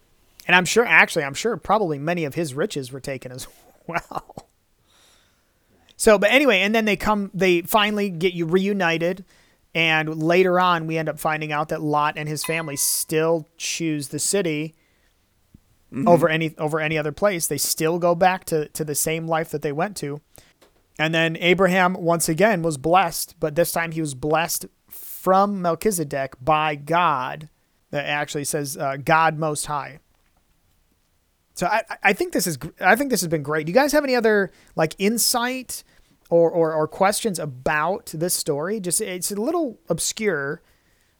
and 0.47 0.57
I'm 0.57 0.65
sure 0.65 0.87
actually 0.87 1.25
I'm 1.25 1.35
sure 1.35 1.57
probably 1.57 1.99
many 1.99 2.25
of 2.25 2.35
his 2.35 2.55
riches 2.55 2.91
were 2.91 3.01
taken 3.01 3.31
as 3.31 3.47
well. 3.87 4.49
So 5.97 6.19
but 6.19 6.31
anyway, 6.31 6.61
and 6.61 6.75
then 6.75 6.87
they 6.87 6.97
come 6.97 7.31
they 7.35 7.63
finally 7.63 8.09
get 8.11 8.33
you 8.33 8.47
reunited 8.47 9.25
and 9.75 10.23
later 10.23 10.59
on 10.59 10.87
we 10.87 10.97
end 10.97 11.09
up 11.09 11.19
finding 11.19 11.53
out 11.53 11.69
that 11.69 11.83
Lot 11.83 12.15
and 12.17 12.29
his 12.29 12.43
family 12.45 12.77
still 12.77 13.47
choose 13.59 14.09
the 14.09 14.19
city 14.19 14.75
mm-hmm. 15.93 16.09
over 16.09 16.29
any 16.29 16.55
over 16.57 16.81
any 16.81 16.97
other 16.97 17.13
place. 17.13 17.47
They 17.47 17.59
still 17.59 17.99
go 17.99 18.15
back 18.15 18.45
to, 18.47 18.69
to 18.69 18.85
the 18.85 18.95
same 18.95 19.27
life 19.27 19.51
that 19.51 19.63
they 19.63 19.73
went 19.73 19.97
to. 19.99 20.21
And 20.99 21.15
then 21.15 21.37
Abraham 21.41 21.95
once 21.95 22.29
again 22.29 22.63
was 22.63 22.79
blessed, 22.79 23.37
but 23.39 23.55
this 23.55 23.71
time 23.73 23.93
he 23.93 24.01
was 24.01 24.15
blessed 24.15 24.67
from 24.89 25.61
Melchizedek 25.61 26.35
by 26.41 26.75
God. 26.75 27.49
That 27.91 28.07
actually 28.07 28.45
says 28.45 28.77
uh, 28.77 28.97
God 28.97 29.39
Most 29.39 29.67
High. 29.67 30.01
So 31.55 31.67
I, 31.67 31.83
I- 32.03 32.13
think 32.13 32.33
this 32.33 32.47
is 32.47 32.59
I 32.81 32.97
think 32.97 33.11
this 33.11 33.21
has 33.21 33.29
been 33.29 33.43
great. 33.43 33.67
Do 33.67 33.71
you 33.71 33.75
guys 33.75 33.93
have 33.93 34.05
any 34.05 34.15
other 34.15 34.51
like 34.75 34.95
insight 34.99 35.85
or, 36.29 36.51
or, 36.51 36.75
or 36.75 36.87
questions 36.89 37.39
about 37.39 38.07
this 38.15 38.35
story? 38.35 38.81
Just 38.81 39.01
it's 39.01 39.31
a 39.31 39.37
little 39.41 39.79
obscure, 39.89 40.61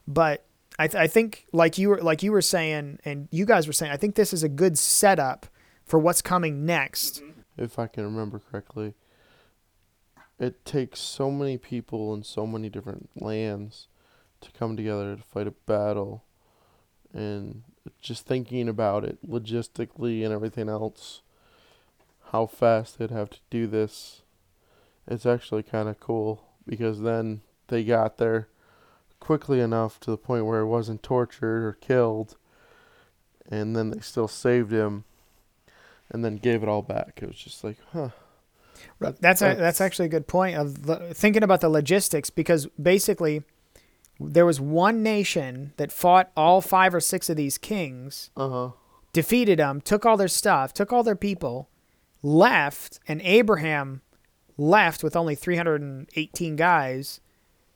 but 0.07 0.45
I, 0.79 0.89
th- 0.89 1.01
I 1.01 1.07
think 1.07 1.47
like 1.53 1.79
you 1.79 1.89
were 1.91 2.03
like 2.03 2.23
you 2.23 2.33
were 2.33 2.43
saying 2.43 2.99
and 3.05 3.29
you 3.31 3.47
guys 3.47 3.67
were 3.67 3.73
saying, 3.73 3.93
I 3.93 3.97
think 3.97 4.15
this 4.15 4.33
is 4.35 4.43
a 4.43 4.49
good 4.49 4.77
setup 4.79 5.47
for 5.85 5.99
what's 5.99 6.21
coming 6.21 6.67
next. 6.67 7.23
if 7.57 7.79
I 7.79 7.87
can 7.87 8.05
remember 8.05 8.41
correctly, 8.41 8.93
it 10.39 10.65
takes 10.65 11.01
so 11.01 11.31
many 11.31 11.57
people 11.57 12.15
in 12.15 12.23
so 12.23 12.47
many 12.47 12.69
different 12.69 13.09
lands 13.17 13.89
to 14.41 14.51
come 14.53 14.77
together 14.77 15.17
to 15.17 15.23
fight 15.23 15.47
a 15.47 15.53
battle. 15.53 16.25
And 17.13 17.63
just 18.01 18.27
thinking 18.27 18.69
about 18.69 19.05
it 19.05 19.19
logistically 19.27 20.25
and 20.25 20.33
everything 20.33 20.69
else, 20.69 21.23
how 22.33 22.47
fast 22.47 22.99
they'd 22.99 23.11
have 23.11 23.31
to 23.31 23.39
do 23.51 23.67
this, 23.67 24.23
it's 25.07 25.27
actually 25.27 25.63
kind 25.63 25.89
of 25.89 26.01
cool 26.01 26.45
because 26.67 27.01
then 27.01 27.41
they 27.69 27.85
got 27.85 28.19
there 28.19 28.49
quickly 29.21 29.61
enough 29.61 29.99
to 30.01 30.11
the 30.11 30.17
point 30.17 30.45
where 30.45 30.61
he 30.61 30.69
wasn't 30.69 31.03
tortured 31.03 31.65
or 31.65 31.73
killed, 31.73 32.37
and 33.49 33.75
then 33.75 33.91
they 33.91 34.01
still 34.01 34.29
saved 34.29 34.73
him 34.73 35.05
and 36.11 36.25
then 36.25 36.37
gave 36.37 36.63
it 36.63 36.69
all 36.69 36.83
back. 36.83 37.21
It 37.23 37.29
was 37.29 37.37
just 37.37 37.65
like, 37.65 37.79
huh. 37.93 38.11
That- 39.01 39.21
That's 39.21 39.43
a, 39.43 39.55
that's 39.55 39.81
actually 39.81 40.07
a 40.07 40.11
good 40.11 40.27
point 40.27 40.57
of 40.57 40.87
the, 40.87 41.15
thinking 41.15 41.43
about 41.43 41.61
the 41.61 41.69
logistics 41.69 42.31
because 42.31 42.67
basically 42.81 43.43
there 44.21 44.47
was 44.47 44.61
one 44.61 45.03
nation 45.03 45.73
that 45.77 45.93
fought 45.93 46.31
all 46.37 46.61
five 46.61 46.95
or 46.95 47.01
six 47.01 47.29
of 47.29 47.37
these 47.37 47.59
kings, 47.59 48.31
uh 48.37 48.49
huh. 48.49 48.71
defeated 49.13 49.59
them, 49.59 49.81
took 49.81 50.07
all 50.07 50.17
their 50.17 50.29
stuff, 50.29 50.73
took 50.73 50.93
all 50.93 51.03
their 51.03 51.17
people, 51.17 51.69
left, 52.23 52.99
and 53.07 53.21
Abraham 53.23 54.01
left 54.57 55.03
with 55.05 55.17
only 55.17 55.35
318 55.35 56.57
guys. 56.57 57.21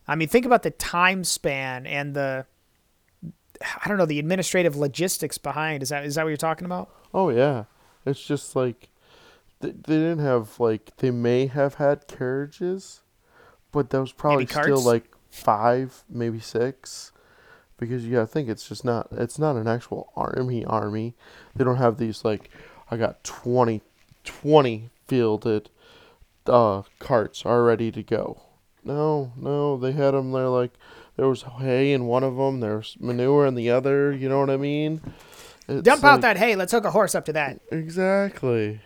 I 0.08 0.14
mean, 0.16 0.28
think 0.28 0.46
about 0.46 0.62
the 0.62 0.70
time 0.70 1.24
span 1.24 1.86
and 1.86 2.14
the 2.14 2.46
I 3.84 3.88
don't 3.88 3.98
know 3.98 4.06
the 4.06 4.18
administrative 4.18 4.76
logistics 4.76 5.36
behind. 5.38 5.82
Is 5.82 5.90
that 5.90 6.04
is 6.04 6.14
that 6.14 6.24
what 6.24 6.30
you're 6.30 6.36
talking 6.36 6.64
about? 6.64 6.88
Oh 7.12 7.28
yeah, 7.30 7.64
it's 8.06 8.24
just 8.24 8.56
like 8.56 8.88
they, 9.61 9.70
they 9.70 9.96
didn't 9.96 10.20
have 10.20 10.59
like 10.59 10.96
they 10.99 11.11
may 11.11 11.46
have 11.46 11.75
had 11.75 12.07
carriages, 12.07 13.03
but 13.73 13.90
that 13.90 14.01
was 14.01 14.12
probably 14.12 14.46
still 14.46 14.62
carts? 14.62 14.85
like 14.85 15.05
five, 15.31 16.05
maybe 16.09 16.40
six, 16.40 17.12
because 17.79 18.05
you 18.05 18.14
gotta 18.14 18.27
think 18.27 18.49
it's 18.49 18.68
just 18.68 18.85
not 18.85 19.09
it's 19.12 19.38
not 19.38 19.57
an 19.57 19.68
actual 19.68 20.12
army 20.16 20.64
army. 20.64 21.14
They 21.55 21.64
don't 21.64 21.77
have 21.77 21.99
these 21.99 22.25
like 22.25 22.51
I 22.90 22.96
got 22.96 23.23
20, 23.25 23.83
20 24.25 24.90
fielded 25.07 25.70
uh 26.46 26.83
carts 26.99 27.44
are 27.44 27.62
ready 27.62 27.92
to 27.92 28.03
go. 28.03 28.42
No, 28.83 29.33
no, 29.37 29.77
they 29.77 29.92
had 29.92 30.12
them 30.12 30.33
there 30.33 30.49
like 30.49 30.73
there 31.16 31.29
was 31.29 31.42
hay 31.42 31.92
in 31.92 32.07
one 32.07 32.25
of 32.25 32.37
them, 32.37 32.61
there's 32.61 32.96
manure 32.99 33.44
in 33.46 33.55
the 33.55 33.70
other. 33.70 34.11
You 34.12 34.29
know 34.29 34.40
what 34.40 34.49
I 34.51 34.57
mean? 34.57 35.03
It's 35.68 35.83
Dump 35.83 36.03
out 36.03 36.23
that 36.23 36.37
hay. 36.38 36.57
Let's 36.57 36.73
hook 36.73 36.85
a 36.85 36.90
horse 36.90 37.14
up 37.14 37.27
to 37.27 37.33
that. 37.35 37.61
Exactly. 37.70 38.81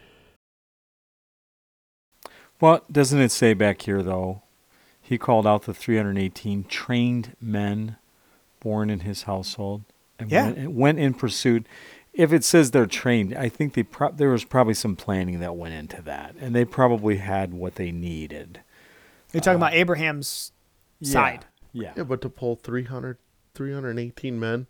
Well, 2.65 2.83
doesn't 2.91 3.21
it 3.21 3.31
say 3.31 3.53
back 3.53 3.83
here 3.83 4.03
though? 4.03 4.41
He 5.03 5.19
called 5.19 5.47
out 5.47 5.65
the 5.65 5.75
318 5.75 6.65
trained 6.65 7.37
men 7.39 7.97
born 8.61 8.89
in 8.89 9.01
his 9.01 9.25
household 9.25 9.83
and 10.19 10.31
Yeah. 10.33 10.47
went, 10.53 10.71
went 10.71 10.99
in 10.99 11.13
pursuit. 11.13 11.67
If 12.15 12.33
it 12.33 12.43
says 12.43 12.71
they're 12.71 12.87
trained, 12.87 13.35
I 13.37 13.51
think 13.51 13.75
they 13.75 13.83
pro- 13.83 14.13
there 14.13 14.31
was 14.31 14.45
probably 14.45 14.73
some 14.73 14.97
planning 14.97 15.41
that 15.41 15.57
went 15.57 15.75
into 15.75 16.01
that, 16.03 16.37
and 16.41 16.55
they 16.55 16.65
probably 16.65 17.19
had 17.19 17.53
what 17.53 17.75
they 17.75 17.93
needed. 17.93 18.61
You're 19.35 19.43
talking 19.43 19.63
uh, 19.63 19.67
about 19.67 19.75
Abraham's 19.75 20.53
side. 21.03 21.45
Yeah. 21.75 21.93
Yeah, 21.95 22.05
but 22.05 22.23
to 22.23 22.31
pull 22.31 22.57
300, 22.57 23.19
318 23.55 24.41
men 24.41 24.69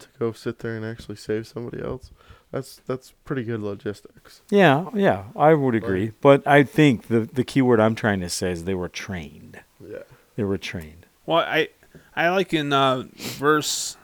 to 0.00 0.08
go 0.18 0.32
sit 0.32 0.58
there 0.58 0.76
and 0.76 0.84
actually 0.84 1.16
save 1.16 1.46
somebody 1.46 1.82
else, 1.82 2.10
that's 2.52 2.80
that's 2.86 3.12
pretty 3.24 3.42
good 3.44 3.60
logistics. 3.60 4.42
Yeah, 4.50 4.90
yeah, 4.94 5.24
I 5.34 5.54
would 5.54 5.74
agree. 5.74 6.12
But 6.20 6.46
I 6.46 6.62
think 6.62 7.08
the 7.08 7.20
the 7.20 7.44
key 7.44 7.62
word 7.62 7.80
I'm 7.80 7.94
trying 7.94 8.20
to 8.20 8.28
say 8.28 8.52
is 8.52 8.64
they 8.64 8.74
were 8.74 8.88
trained. 8.88 9.60
Yeah. 9.84 10.02
They 10.36 10.44
were 10.44 10.58
trained. 10.58 11.06
Well, 11.26 11.38
I 11.38 11.68
I 12.14 12.28
like 12.28 12.52
in 12.52 12.72
uh, 12.72 13.04
verse 13.16 13.96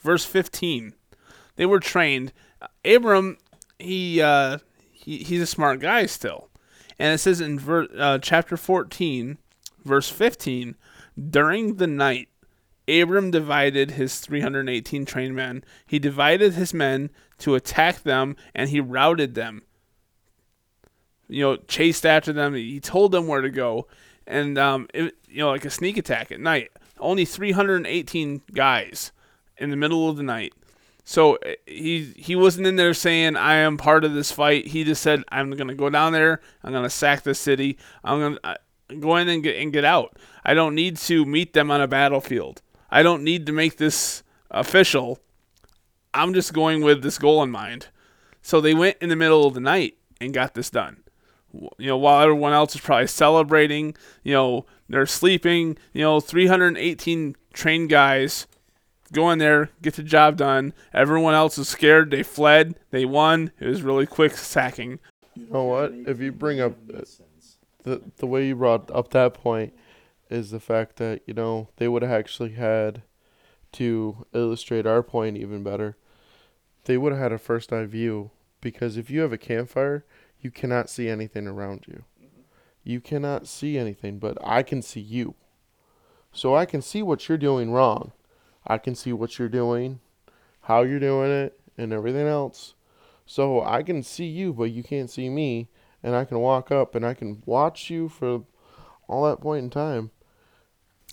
verse 0.00 0.24
fifteen, 0.24 0.92
they 1.56 1.66
were 1.66 1.80
trained. 1.80 2.32
Abram, 2.84 3.38
he 3.78 4.20
uh, 4.20 4.58
he 4.92 5.18
he's 5.18 5.40
a 5.40 5.46
smart 5.46 5.80
guy 5.80 6.06
still, 6.06 6.48
and 6.98 7.14
it 7.14 7.18
says 7.18 7.40
in 7.40 7.58
ver- 7.58 7.88
uh, 7.96 8.18
chapter 8.18 8.56
fourteen, 8.56 9.38
verse 9.84 10.10
fifteen, 10.10 10.76
during 11.30 11.76
the 11.76 11.86
night. 11.86 12.28
Abram 12.88 13.30
divided 13.30 13.92
his 13.92 14.20
318 14.20 15.04
trained 15.04 15.34
men. 15.34 15.64
He 15.86 15.98
divided 15.98 16.54
his 16.54 16.74
men 16.74 17.10
to 17.38 17.54
attack 17.54 18.02
them, 18.02 18.36
and 18.54 18.70
he 18.70 18.80
routed 18.80 19.34
them 19.34 19.62
you 21.28 21.42
know, 21.42 21.56
chased 21.68 22.04
after 22.04 22.32
them. 22.32 22.54
He 22.54 22.80
told 22.80 23.12
them 23.12 23.26
where 23.26 23.40
to 23.40 23.50
go, 23.50 23.86
and 24.26 24.58
um, 24.58 24.88
it, 24.94 25.16
you 25.28 25.38
know, 25.38 25.50
like 25.50 25.64
a 25.64 25.70
sneak 25.70 25.96
attack 25.96 26.30
at 26.32 26.40
night. 26.40 26.70
Only 26.98 27.24
318 27.24 28.42
guys 28.52 29.12
in 29.56 29.70
the 29.70 29.76
middle 29.76 30.08
of 30.08 30.16
the 30.16 30.22
night. 30.22 30.52
So 31.04 31.36
uh, 31.36 31.54
he 31.66 32.14
he 32.16 32.34
wasn't 32.36 32.66
in 32.66 32.76
there 32.76 32.94
saying 32.94 33.36
I 33.36 33.56
am 33.56 33.76
part 33.76 34.04
of 34.04 34.14
this 34.14 34.32
fight. 34.32 34.68
He 34.68 34.84
just 34.84 35.02
said 35.02 35.22
I'm 35.28 35.50
gonna 35.50 35.74
go 35.74 35.90
down 35.90 36.12
there. 36.12 36.40
I'm 36.62 36.72
gonna 36.72 36.90
sack 36.90 37.22
the 37.22 37.34
city. 37.34 37.78
I'm 38.02 38.20
gonna 38.20 38.38
uh, 38.44 38.54
go 39.00 39.16
in 39.16 39.28
and 39.28 39.42
get 39.42 39.56
and 39.56 39.72
get 39.72 39.84
out. 39.84 40.16
I 40.44 40.54
don't 40.54 40.74
need 40.74 40.96
to 40.98 41.26
meet 41.26 41.52
them 41.52 41.70
on 41.70 41.80
a 41.80 41.88
battlefield. 41.88 42.62
I 42.94 43.02
don't 43.02 43.22
need 43.22 43.46
to 43.46 43.52
make 43.52 43.76
this 43.76 44.22
official. 44.50 45.18
I'm 46.12 46.32
just 46.32 46.52
going 46.52 46.82
with 46.82 47.02
this 47.02 47.18
goal 47.18 47.42
in 47.42 47.50
mind. 47.50 47.88
So 48.40 48.60
they 48.60 48.74
went 48.74 48.98
in 49.00 49.08
the 49.08 49.16
middle 49.16 49.46
of 49.46 49.54
the 49.54 49.60
night 49.60 49.96
and 50.20 50.32
got 50.32 50.54
this 50.54 50.70
done 50.70 51.04
you 51.78 51.86
know, 51.86 51.96
while 51.96 52.22
everyone 52.22 52.52
else 52.52 52.74
is 52.74 52.80
probably 52.80 53.06
celebrating, 53.06 53.94
you 54.22 54.32
know, 54.32 54.66
they're 54.88 55.06
sleeping, 55.06 55.78
you 55.92 56.02
know, 56.02 56.20
318 56.20 57.36
trained 57.52 57.88
guys 57.88 58.46
go 59.12 59.30
in 59.30 59.38
there, 59.38 59.70
get 59.80 59.94
the 59.94 60.02
job 60.02 60.36
done. 60.36 60.72
Everyone 60.92 61.34
else 61.34 61.56
is 61.56 61.68
scared. 61.68 62.10
They 62.10 62.22
fled. 62.22 62.74
They 62.90 63.04
won. 63.04 63.52
It 63.60 63.68
was 63.68 63.82
really 63.82 64.06
quick 64.06 64.36
sacking. 64.36 64.98
You 65.34 65.46
know 65.50 65.64
what? 65.64 65.92
If 66.06 66.20
you 66.20 66.32
bring 66.32 66.60
up 66.60 66.74
the 67.84 68.02
the 68.16 68.26
way 68.26 68.48
you 68.48 68.56
brought 68.56 68.90
up 68.90 69.10
that 69.10 69.34
point 69.34 69.74
is 70.34 70.50
the 70.50 70.60
fact 70.60 70.96
that 70.96 71.22
you 71.26 71.32
know 71.32 71.68
they 71.76 71.88
would 71.88 72.02
have 72.02 72.10
actually 72.10 72.52
had 72.52 73.02
to 73.72 74.26
illustrate 74.34 74.86
our 74.86 75.02
point 75.02 75.36
even 75.36 75.62
better. 75.62 75.96
They 76.84 76.98
would 76.98 77.12
have 77.12 77.22
had 77.22 77.32
a 77.32 77.38
first 77.38 77.72
eye 77.72 77.86
view 77.86 78.30
because 78.60 78.96
if 78.96 79.10
you 79.10 79.20
have 79.20 79.32
a 79.32 79.38
campfire, 79.38 80.04
you 80.40 80.50
cannot 80.50 80.90
see 80.90 81.08
anything 81.08 81.46
around 81.46 81.84
you. 81.86 82.04
Mm-hmm. 82.22 82.42
You 82.82 83.00
cannot 83.00 83.46
see 83.46 83.78
anything, 83.78 84.18
but 84.18 84.36
I 84.42 84.62
can 84.62 84.82
see 84.82 85.00
you. 85.00 85.34
So 86.32 86.54
I 86.54 86.66
can 86.66 86.82
see 86.82 87.02
what 87.02 87.28
you're 87.28 87.38
doing 87.38 87.70
wrong. 87.70 88.12
I 88.66 88.78
can 88.78 88.94
see 88.94 89.12
what 89.12 89.38
you're 89.38 89.48
doing, 89.48 90.00
how 90.62 90.82
you're 90.82 91.00
doing 91.00 91.30
it, 91.30 91.60
and 91.78 91.92
everything 91.92 92.26
else. 92.26 92.74
So 93.26 93.62
I 93.62 93.82
can 93.82 94.02
see 94.02 94.26
you, 94.26 94.52
but 94.52 94.64
you 94.64 94.82
can't 94.82 95.10
see 95.10 95.28
me, 95.28 95.68
and 96.02 96.14
I 96.14 96.24
can 96.24 96.40
walk 96.40 96.70
up 96.70 96.94
and 96.94 97.06
I 97.06 97.14
can 97.14 97.42
watch 97.46 97.88
you 97.88 98.08
for 98.08 98.42
all 99.08 99.24
that 99.24 99.40
point 99.40 99.64
in 99.64 99.70
time. 99.70 100.10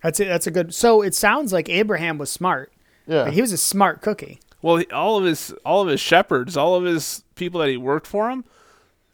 That's 0.04 0.20
it. 0.20 0.26
That's 0.26 0.48
a 0.48 0.52
good. 0.52 0.74
So 0.74 1.02
it 1.02 1.14
sounds 1.16 1.54
like 1.54 1.70
Abraham 1.70 2.18
was 2.18 2.32
smart. 2.32 2.72
Yeah. 3.08 3.30
He 3.30 3.42
was 3.42 3.52
a 3.52 3.58
smart 3.58 4.02
cookie. 4.02 4.40
Well, 4.62 4.78
he- 4.78 4.88
all 4.92 5.18
of 5.18 5.24
his 5.26 5.54
all 5.66 5.82
of 5.82 5.88
his 5.88 6.00
shepherds, 6.00 6.56
all 6.58 6.76
of 6.76 6.84
his 6.84 7.24
people 7.36 7.60
that 7.62 7.70
he 7.70 7.78
worked 7.78 8.08
for 8.08 8.30
him, 8.30 8.44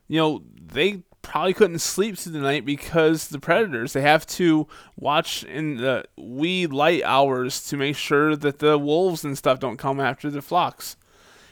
you 0.07 0.17
know, 0.19 0.43
they 0.61 1.03
probably 1.21 1.53
couldn't 1.53 1.79
sleep 1.79 2.17
through 2.17 2.31
the 2.33 2.39
night 2.39 2.65
because 2.65 3.27
the 3.27 3.39
predators. 3.39 3.93
They 3.93 4.01
have 4.01 4.25
to 4.27 4.67
watch 4.97 5.43
in 5.43 5.77
the 5.77 6.05
wee 6.17 6.67
light 6.67 7.03
hours 7.03 7.67
to 7.69 7.77
make 7.77 7.97
sure 7.97 8.35
that 8.35 8.59
the 8.59 8.77
wolves 8.77 9.23
and 9.25 9.37
stuff 9.37 9.59
don't 9.59 9.77
come 9.77 9.99
after 9.99 10.29
the 10.29 10.41
flocks. 10.41 10.95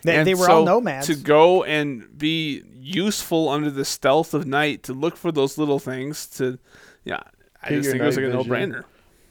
They, 0.04 0.16
And 0.18 0.28
they 0.28 0.36
were 0.36 0.46
so 0.46 0.60
all 0.60 0.66
nomads. 0.66 1.08
To 1.08 1.16
go 1.16 1.64
and 1.64 2.18
be 2.18 2.64
useful 2.74 3.50
under 3.50 3.72
the 3.72 3.84
stealth 3.84 4.34
of 4.34 4.46
night, 4.46 4.84
to 4.84 4.94
look 4.94 5.18
for 5.18 5.32
those 5.32 5.58
little 5.58 5.80
things, 5.80 6.28
to 6.38 6.60
yeah, 7.04 7.22
I 7.64 7.70
Get 7.70 7.76
just 7.78 7.90
think 7.92 8.02
it 8.02 8.06
was 8.06 8.16
like 8.18 8.26
night 8.28 8.32
a 8.32 8.36
no-brainer. 8.36 8.84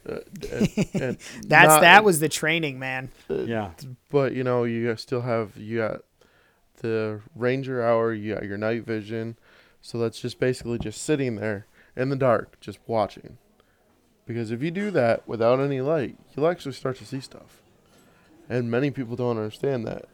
Uh, 0.08 0.18
and, 0.52 0.68
and 0.94 1.18
That's 1.46 1.68
not- 1.68 1.80
that 1.80 2.04
was 2.04 2.20
the 2.20 2.28
training, 2.28 2.78
man. 2.78 3.10
Yeah. 3.28 3.70
But 4.10 4.34
you 4.34 4.44
know, 4.44 4.64
you 4.64 4.94
still 4.96 5.22
have 5.22 5.56
you 5.56 5.78
got 5.78 6.02
the 6.78 7.20
ranger 7.34 7.82
hour, 7.82 8.12
you 8.12 8.34
got 8.34 8.44
your 8.44 8.58
night 8.58 8.84
vision. 8.84 9.36
So 9.80 9.98
that's 9.98 10.18
just 10.18 10.40
basically 10.40 10.78
just 10.78 11.02
sitting 11.02 11.36
there 11.36 11.66
in 11.94 12.08
the 12.08 12.16
dark, 12.16 12.58
just 12.60 12.78
watching. 12.86 13.36
Because 14.26 14.50
if 14.50 14.62
you 14.62 14.70
do 14.70 14.90
that 14.92 15.28
without 15.28 15.60
any 15.60 15.82
light, 15.82 16.16
you'll 16.34 16.48
actually 16.48 16.72
start 16.72 16.96
to 16.98 17.04
see 17.04 17.20
stuff. 17.20 17.60
And 18.48 18.70
many 18.70 18.90
people 18.90 19.14
don't 19.16 19.36
understand 19.36 19.86
that. 19.86 20.06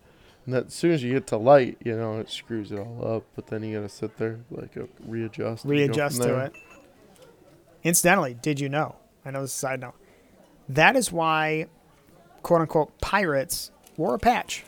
And 0.44 0.54
that 0.54 0.66
as 0.66 0.74
soon 0.74 0.90
as 0.90 1.02
you 1.04 1.12
get 1.12 1.28
to 1.28 1.36
light, 1.36 1.78
you 1.84 1.96
know, 1.96 2.18
it 2.18 2.28
screws 2.30 2.72
it 2.72 2.78
all 2.80 3.16
up. 3.16 3.24
But 3.36 3.46
then 3.48 3.62
you 3.62 3.76
gotta 3.76 3.88
sit 3.88 4.16
there, 4.18 4.40
like 4.50 4.76
uh, 4.76 4.86
readjust. 5.06 5.64
Readjust 5.64 6.20
to 6.22 6.38
it. 6.40 6.52
Incidentally, 7.84 8.34
did 8.34 8.58
you 8.60 8.68
know? 8.68 8.96
I 9.24 9.30
know 9.30 9.42
this 9.42 9.50
is 9.50 9.56
a 9.56 9.58
side 9.58 9.80
note. 9.80 9.94
That 10.68 10.96
is 10.96 11.10
why, 11.12 11.66
quote 12.42 12.62
unquote, 12.62 12.98
pirates 13.00 13.70
wore 13.96 14.14
a 14.14 14.18
patch. 14.18 14.64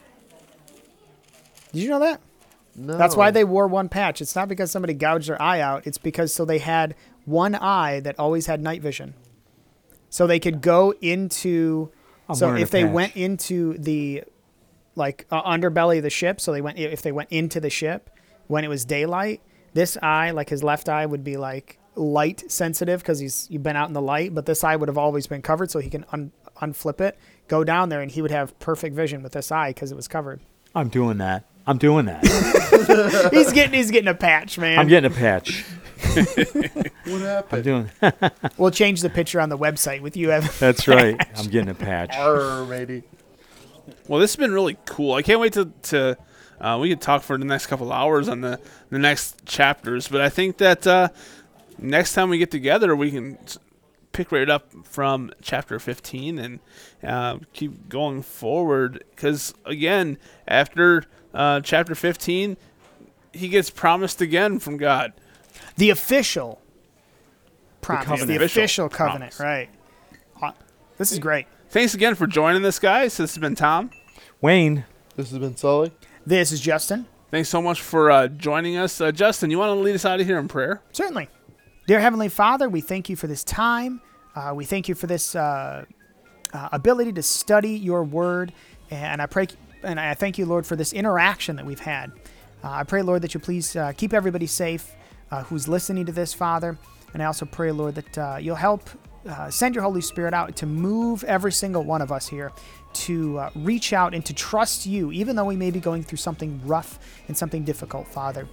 Did 1.73 1.83
you 1.83 1.89
know 1.89 2.01
that? 2.01 2.21
No. 2.75 2.97
That's 2.97 3.17
why 3.17 3.31
they 3.31 3.45
wore 3.45 3.67
one 3.67 3.89
patch. 3.89 4.21
It's 4.21 4.35
not 4.35 4.49
because 4.49 4.71
somebody 4.71 4.95
gouged 4.95 5.29
their 5.29 5.41
eye 5.41 5.61
out. 5.61 5.87
It's 5.87 5.99
because 5.99 6.33
so 6.33 6.45
they 6.45 6.59
had 6.59 6.95
one 7.25 7.55
eye 7.55 8.01
that 8.01 8.19
always 8.19 8.47
had 8.47 8.61
night 8.61 8.83
vision. 8.83 9.15
So 10.11 10.27
they 10.27 10.41
could 10.41 10.61
go 10.61 10.95
into. 11.01 11.91
I'm 12.29 12.35
so 12.35 12.55
if 12.55 12.71
they 12.71 12.85
patch. 12.85 12.93
went 12.93 13.17
into 13.17 13.77
the, 13.79 14.25
like 14.95 15.27
uh, 15.31 15.43
underbelly 15.43 15.99
of 15.99 16.03
the 16.03 16.11
ship, 16.11 16.41
so 16.41 16.53
they 16.53 16.61
went 16.61 16.79
if 16.79 17.03
they 17.03 17.13
went 17.13 17.31
into 17.31 17.61
the 17.61 17.71
ship 17.71 18.11
when 18.47 18.65
it 18.65 18.69
was 18.69 18.85
daylight, 18.85 19.41
this 19.75 19.97
eye, 20.03 20.31
like 20.31 20.49
his 20.49 20.63
left 20.63 20.89
eye, 20.89 21.07
would 21.07 21.25
be 21.25 21.37
like 21.37 21.79
light 21.95 22.51
sensitive 22.51 23.01
because 23.01 23.19
he's 23.19 23.47
you've 23.51 23.63
been 23.63 23.77
out 23.77 23.89
in 23.89 23.95
the 23.95 24.03
light, 24.03 24.35
but 24.35 24.47
this 24.47 24.65
eye 24.65 24.77
would 24.77 24.89
have 24.89 24.99
always 24.99 25.27
been 25.27 25.43
covered, 25.43 25.71
so 25.71 25.79
he 25.79 25.91
can 25.91 26.05
un, 26.13 26.33
unflip 26.61 27.01
it, 27.01 27.19
go 27.49 27.65
down 27.65 27.89
there, 27.89 28.01
and 28.01 28.11
he 28.11 28.23
would 28.23 28.31
have 28.31 28.59
perfect 28.59 28.95
vision 28.97 29.23
with 29.23 29.33
this 29.33 29.53
eye 29.53 29.71
because 29.71 29.93
it 29.93 29.97
was 29.97 30.09
covered. 30.09 30.41
I'm 30.75 30.89
doing 30.89 31.19
that. 31.19 31.45
I'm 31.67 31.79
doing 31.79 32.07
that. 32.07 32.25
he's 33.33 33.53
getting 33.53 33.75
he's 33.75 33.91
getting 33.91 34.09
a 34.09 34.15
patch, 34.15 34.59
man. 34.59 34.79
I'm 34.79 34.89
getting 34.89 35.11
a 35.11 35.15
patch. 35.15 35.65
What 37.05 37.15
I'm 37.15 37.21
happened? 37.21 37.65
doing. 37.65 37.91
We'll 38.57 38.71
change 38.71 39.03
the 39.03 39.11
picture 39.11 39.41
on 39.41 39.49
the 39.49 39.59
website 39.59 40.03
with 40.03 40.17
you, 40.17 40.31
Evan. 40.31 40.51
That's 40.61 40.87
right. 40.87 41.21
I'm 41.37 41.47
getting 41.47 41.69
a 41.69 41.75
patch. 41.75 42.15
Arr, 42.17 42.65
matey. 42.65 43.03
Well, 44.07 44.21
this 44.21 44.31
has 44.33 44.37
been 44.37 44.53
really 44.53 44.77
cool. 44.87 45.15
I 45.15 45.23
can't 45.23 45.41
wait 45.41 45.53
to 45.55 45.73
to 45.85 46.17
uh, 46.61 46.79
we 46.81 46.89
could 46.91 47.01
talk 47.01 47.23
for 47.23 47.37
the 47.37 47.45
next 47.45 47.67
couple 47.67 47.93
hours 47.93 48.29
on 48.29 48.41
the 48.41 48.61
the 48.91 48.99
next 48.99 49.45
chapters, 49.47 50.07
but 50.09 50.21
I 50.21 50.29
think 50.29 50.59
that 50.59 50.87
uh, 50.87 51.09
next 51.83 52.15
time 52.15 52.29
we 52.31 52.39
get 52.39 52.51
together, 52.51 52.95
we 52.97 53.11
can 53.11 53.39
pick 54.13 54.31
right 54.33 54.49
up 54.49 54.71
from 54.85 55.33
chapter 55.41 55.79
15 55.79 56.39
and 56.39 56.61
uh, 57.03 57.39
keep 57.53 57.89
going 57.89 58.23
forward. 58.23 59.05
Because 59.11 59.55
again, 59.65 60.19
after 60.47 61.05
uh, 61.33 61.61
chapter 61.61 61.95
15, 61.95 62.57
he 63.33 63.49
gets 63.49 63.71
promised 63.71 64.21
again 64.21 64.59
from 64.59 64.77
God. 64.77 65.13
The 65.77 65.91
official 65.91 66.61
promise, 67.81 68.05
the, 68.05 68.11
covenant. 68.11 68.37
official, 68.43 68.61
Official 68.63 68.89
covenant, 68.89 69.35
promise. 69.35 69.41
right? 69.41 70.55
This 70.99 71.11
is 71.11 71.19
great. 71.19 71.47
Thanks 71.71 71.95
again 71.95 72.15
for 72.15 72.27
joining 72.27 72.65
us, 72.65 72.79
guys. 72.79 73.17
This 73.17 73.35
has 73.35 73.39
been 73.39 73.55
Tom. 73.55 73.91
Wayne, 74.41 74.85
This 75.17 75.31
has 75.31 75.39
been 75.39 75.57
Sully. 75.57 75.91
This 76.25 76.53
is 76.53 76.61
Justin. 76.61 77.07
Thanks 77.31 77.49
so 77.49 77.63
much 77.63 77.81
for 77.81 78.11
uh, 78.11 78.29
joining 78.29 78.77
us. 78.77 79.01
Uh, 79.01 79.11
Justin, 79.11 79.51
you 79.51 79.59
want 79.59 79.71
to 79.71 79.81
lead 79.83 79.95
us 79.95 80.05
out 80.05 80.21
of 80.21 80.27
here 80.27 80.39
in 80.39 80.49
prayer? 80.49 80.83
Certainly. 80.93 81.29
Dear 81.85 81.99
Heavenly 81.99 82.29
Father, 82.29 82.69
we 82.69 82.81
thank 82.81 83.09
you 83.09 83.17
for 83.17 83.27
this 83.27 83.43
time. 83.43 84.01
Uh, 84.37 84.53
we 84.55 84.65
thank 84.65 84.89
you 84.89 84.95
for 84.95 85.09
this 85.09 85.35
uh, 85.35 85.85
uh, 86.53 86.69
ability 86.71 87.13
to 87.15 87.23
study 87.25 87.71
your 87.71 88.05
word. 88.05 88.53
And 88.93 89.21
I 89.21 89.27
pray, 89.27 89.49
and 89.83 89.99
I 89.99 90.15
thank 90.15 90.39
you, 90.39 90.47
Lord, 90.47 90.65
for 90.65 90.77
this 90.77 90.93
interaction 90.93 91.57
that 91.57 91.67
we've 91.67 91.81
had. 91.81 92.13
Uh, 92.63 92.71
I 92.71 92.85
pray, 92.85 93.03
Lord, 93.03 93.23
that 93.23 93.35
you 93.35 93.41
please 93.41 93.75
uh, 93.75 93.93
keep 93.97 94.13
everybody 94.13 94.47
safe 94.47 94.95
uh, 95.33 95.43
who's 95.43 95.67
listening 95.67 96.07
to 96.07 96.13
this, 96.13 96.33
Father. 96.33 96.79
And 97.15 97.23
I 97.23 97.27
also 97.27 97.47
pray, 97.47 97.73
Lord, 97.73 97.97
that 97.97 98.41
you'll 98.41 98.55
help 98.55 98.89
send 99.51 99.75
your 99.75 99.83
Holy 99.83 100.03
Spirit 100.03 100.35
out 100.35 100.55
to 100.57 100.67
move 100.67 101.25
every 101.25 101.53
single 101.53 101.83
one 101.83 102.01
of 102.01 102.13
us 102.13 102.29
here 102.29 102.53
to 102.93 103.43
reach 103.57 103.93
out 103.93 104.15
and 104.15 104.25
to 104.27 104.33
trust 104.33 104.87
you, 104.87 105.11
even 105.11 105.35
though 105.35 105.47
we 105.47 105.57
may 105.57 105.73
be 105.73 105.81
going 105.81 106.05
through 106.05 106.19
something 106.19 106.61
rough 106.65 107.01
and 107.27 107.37
something 107.37 107.65
difficult, 107.65 108.07
Father. 108.07 108.47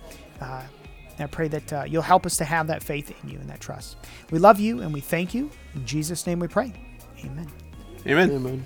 And 1.20 1.26
I 1.26 1.28
pray 1.28 1.49
that 1.49 1.74
uh, 1.74 1.84
you'll 1.86 2.01
help 2.01 2.26
us 2.26 2.38
to 2.38 2.45
have 2.45 2.67
that 2.67 2.82
faith 2.82 3.13
in 3.22 3.30
you 3.30 3.39
and 3.39 3.49
that 3.49 3.59
trust. 3.59 3.97
We 4.32 4.39
love 4.39 4.57
you 4.57 4.82
and 4.82 4.93
we 4.93 5.01
thank 5.01 5.34
you. 5.34 5.51
In 5.76 5.86
Jesus' 5.86 6.26
name 6.26 6.39
we 6.39 6.47
pray. 6.47 6.72
Amen. 7.26 7.51
Amen. 8.07 8.32
Amen. 8.32 8.65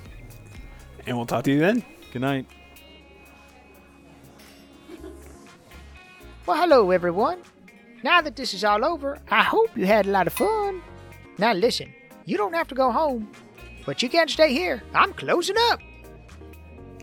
And 1.08 1.18
we'll 1.18 1.26
talk 1.26 1.46
to 1.46 1.52
you 1.52 1.60
then. 1.60 1.84
Good 2.12 2.22
night. 2.22 2.46
Well, 6.46 6.58
hello, 6.58 6.92
everyone. 6.92 7.40
Now 8.04 8.22
that 8.22 8.36
this 8.36 8.54
is 8.54 8.64
all 8.64 8.86
over, 8.86 9.18
I 9.32 9.42
hope 9.42 9.76
you 9.76 9.88
had 9.88 10.06
a 10.06 10.12
lot 10.12 10.28
of 10.28 10.34
fun. 10.34 10.84
Now, 11.40 11.54
listen, 11.54 11.92
you 12.26 12.38
don't 12.38 12.54
have 12.54 12.68
to 12.68 12.76
go 12.76 12.92
home, 12.92 13.32
but 13.84 14.04
you 14.04 14.10
can't 14.10 14.30
stay 14.30 14.54
here. 14.54 14.84
I'm 14.94 15.14
closing 15.14 15.56
up. 15.72 15.80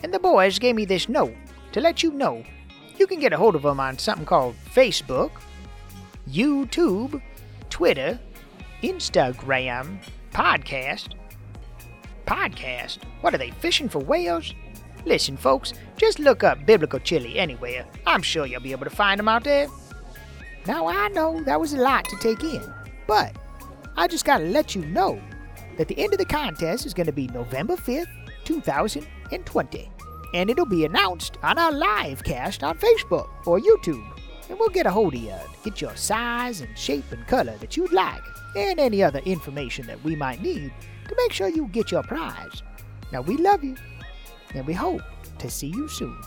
And 0.05 0.15
the 0.15 0.21
boys 0.21 0.61
gave 0.61 0.77
me 0.77 0.85
this 0.85 1.09
note 1.09 1.35
to 1.73 1.81
let 1.81 2.05
you 2.05 2.13
know 2.13 2.45
you 3.01 3.07
can 3.07 3.19
get 3.19 3.33
a 3.33 3.37
hold 3.39 3.57
of 3.57 3.63
them 3.63 3.81
on 3.81 3.99
something 3.99 4.27
called 4.27 4.55
Facebook, 4.75 5.31
YouTube, 6.29 7.21
Twitter, 7.71 8.21
Instagram, 8.83 9.99
podcast. 10.33 11.15
Podcast? 12.27 12.99
What 13.23 13.35
are 13.35 13.39
they, 13.39 13.53
fishing 13.53 13.89
for 13.89 14.01
whales? 14.01 14.55
Listen, 15.07 15.39
folks, 15.39 15.73
just 15.97 16.19
look 16.19 16.45
up 16.45 16.67
Biblical 16.67 17.01
Chili 17.01 17.39
anywhere. 17.39 17.87
I'm 18.07 18.21
sure 18.21 18.45
you'll 18.45 18.61
be 18.61 18.73
able 18.73 18.85
to 18.85 18.91
find 18.91 19.19
them 19.19 19.29
out 19.29 19.45
there. 19.45 19.67
Now, 20.67 20.87
I 20.87 21.09
know 21.09 21.43
that 21.45 21.59
was 21.59 21.73
a 21.73 21.79
lot 21.79 22.05
to 22.05 22.17
take 22.19 22.45
in, 22.45 22.63
but 23.07 23.35
I 23.97 24.09
just 24.09 24.27
gotta 24.27 24.45
let 24.45 24.75
you 24.75 24.85
know 24.85 25.19
that 25.79 25.89
the 25.89 25.99
end 25.99 26.13
of 26.13 26.19
the 26.19 26.27
contest 26.27 26.85
is 26.85 26.93
gonna 26.93 27.13
be 27.13 27.29
November 27.29 27.77
5th, 27.77 28.09
2020. 28.45 29.91
And 30.33 30.49
it'll 30.51 30.67
be 30.67 30.85
announced 30.85 31.39
on 31.43 31.59
our 31.59 31.73
live 31.73 32.23
cast 32.23 32.63
on 32.63 32.79
Facebook 32.79 33.29
or 33.47 33.59
YouTube. 33.59 34.07
And 34.49 34.59
we'll 34.59 34.69
get 34.69 34.87
a 34.87 34.91
hold 34.91 35.15
of 35.15 35.21
you, 35.21 35.31
to 35.31 35.71
get 35.71 35.81
your 35.81 35.97
size 35.97 36.61
and 36.61 36.77
shape 36.77 37.11
and 37.13 37.27
color 37.27 37.57
that 37.59 37.77
you'd 37.77 37.93
like, 37.93 38.23
and 38.57 38.81
any 38.81 39.03
other 39.03 39.21
information 39.21 39.87
that 39.87 40.03
we 40.03 40.17
might 40.17 40.43
need 40.43 40.73
to 41.09 41.17
make 41.17 41.33
sure 41.33 41.49
you 41.49 41.69
get 41.69 41.91
your 41.91 42.03
prize. 42.03 42.63
Now, 43.13 43.21
we 43.21 43.37
love 43.37 43.63
you, 43.65 43.77
and 44.55 44.67
we 44.67 44.73
hope 44.73 45.03
to 45.39 45.51
see 45.51 45.69
you 45.69 45.89
soon. 45.89 46.21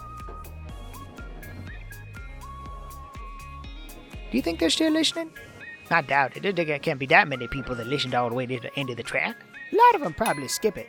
Do 4.31 4.37
you 4.37 4.41
think 4.41 4.59
they're 4.59 4.69
still 4.69 4.91
listening? 4.91 5.31
I 5.89 6.01
doubt 6.01 6.37
it. 6.37 6.55
There 6.55 6.79
can't 6.79 6.99
be 6.99 7.05
that 7.07 7.27
many 7.27 7.47
people 7.47 7.75
that 7.75 7.87
listened 7.87 8.15
all 8.15 8.29
the 8.29 8.35
way 8.35 8.45
to 8.45 8.59
the 8.59 8.79
end 8.79 8.89
of 8.89 8.97
the 8.97 9.03
track. 9.03 9.35
A 9.71 9.75
lot 9.75 9.95
of 9.95 10.01
them 10.01 10.13
probably 10.13 10.47
skip 10.47 10.77
it. 10.77 10.87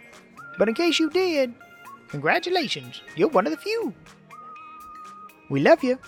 But 0.59 0.69
in 0.69 0.75
case 0.75 0.99
you 0.99 1.11
did, 1.11 1.53
congratulations, 2.09 3.03
you're 3.17 3.29
one 3.29 3.47
of 3.47 3.53
the 3.53 3.59
few. 3.59 3.95
We 5.51 5.61
love 5.61 5.85
you. 5.85 5.99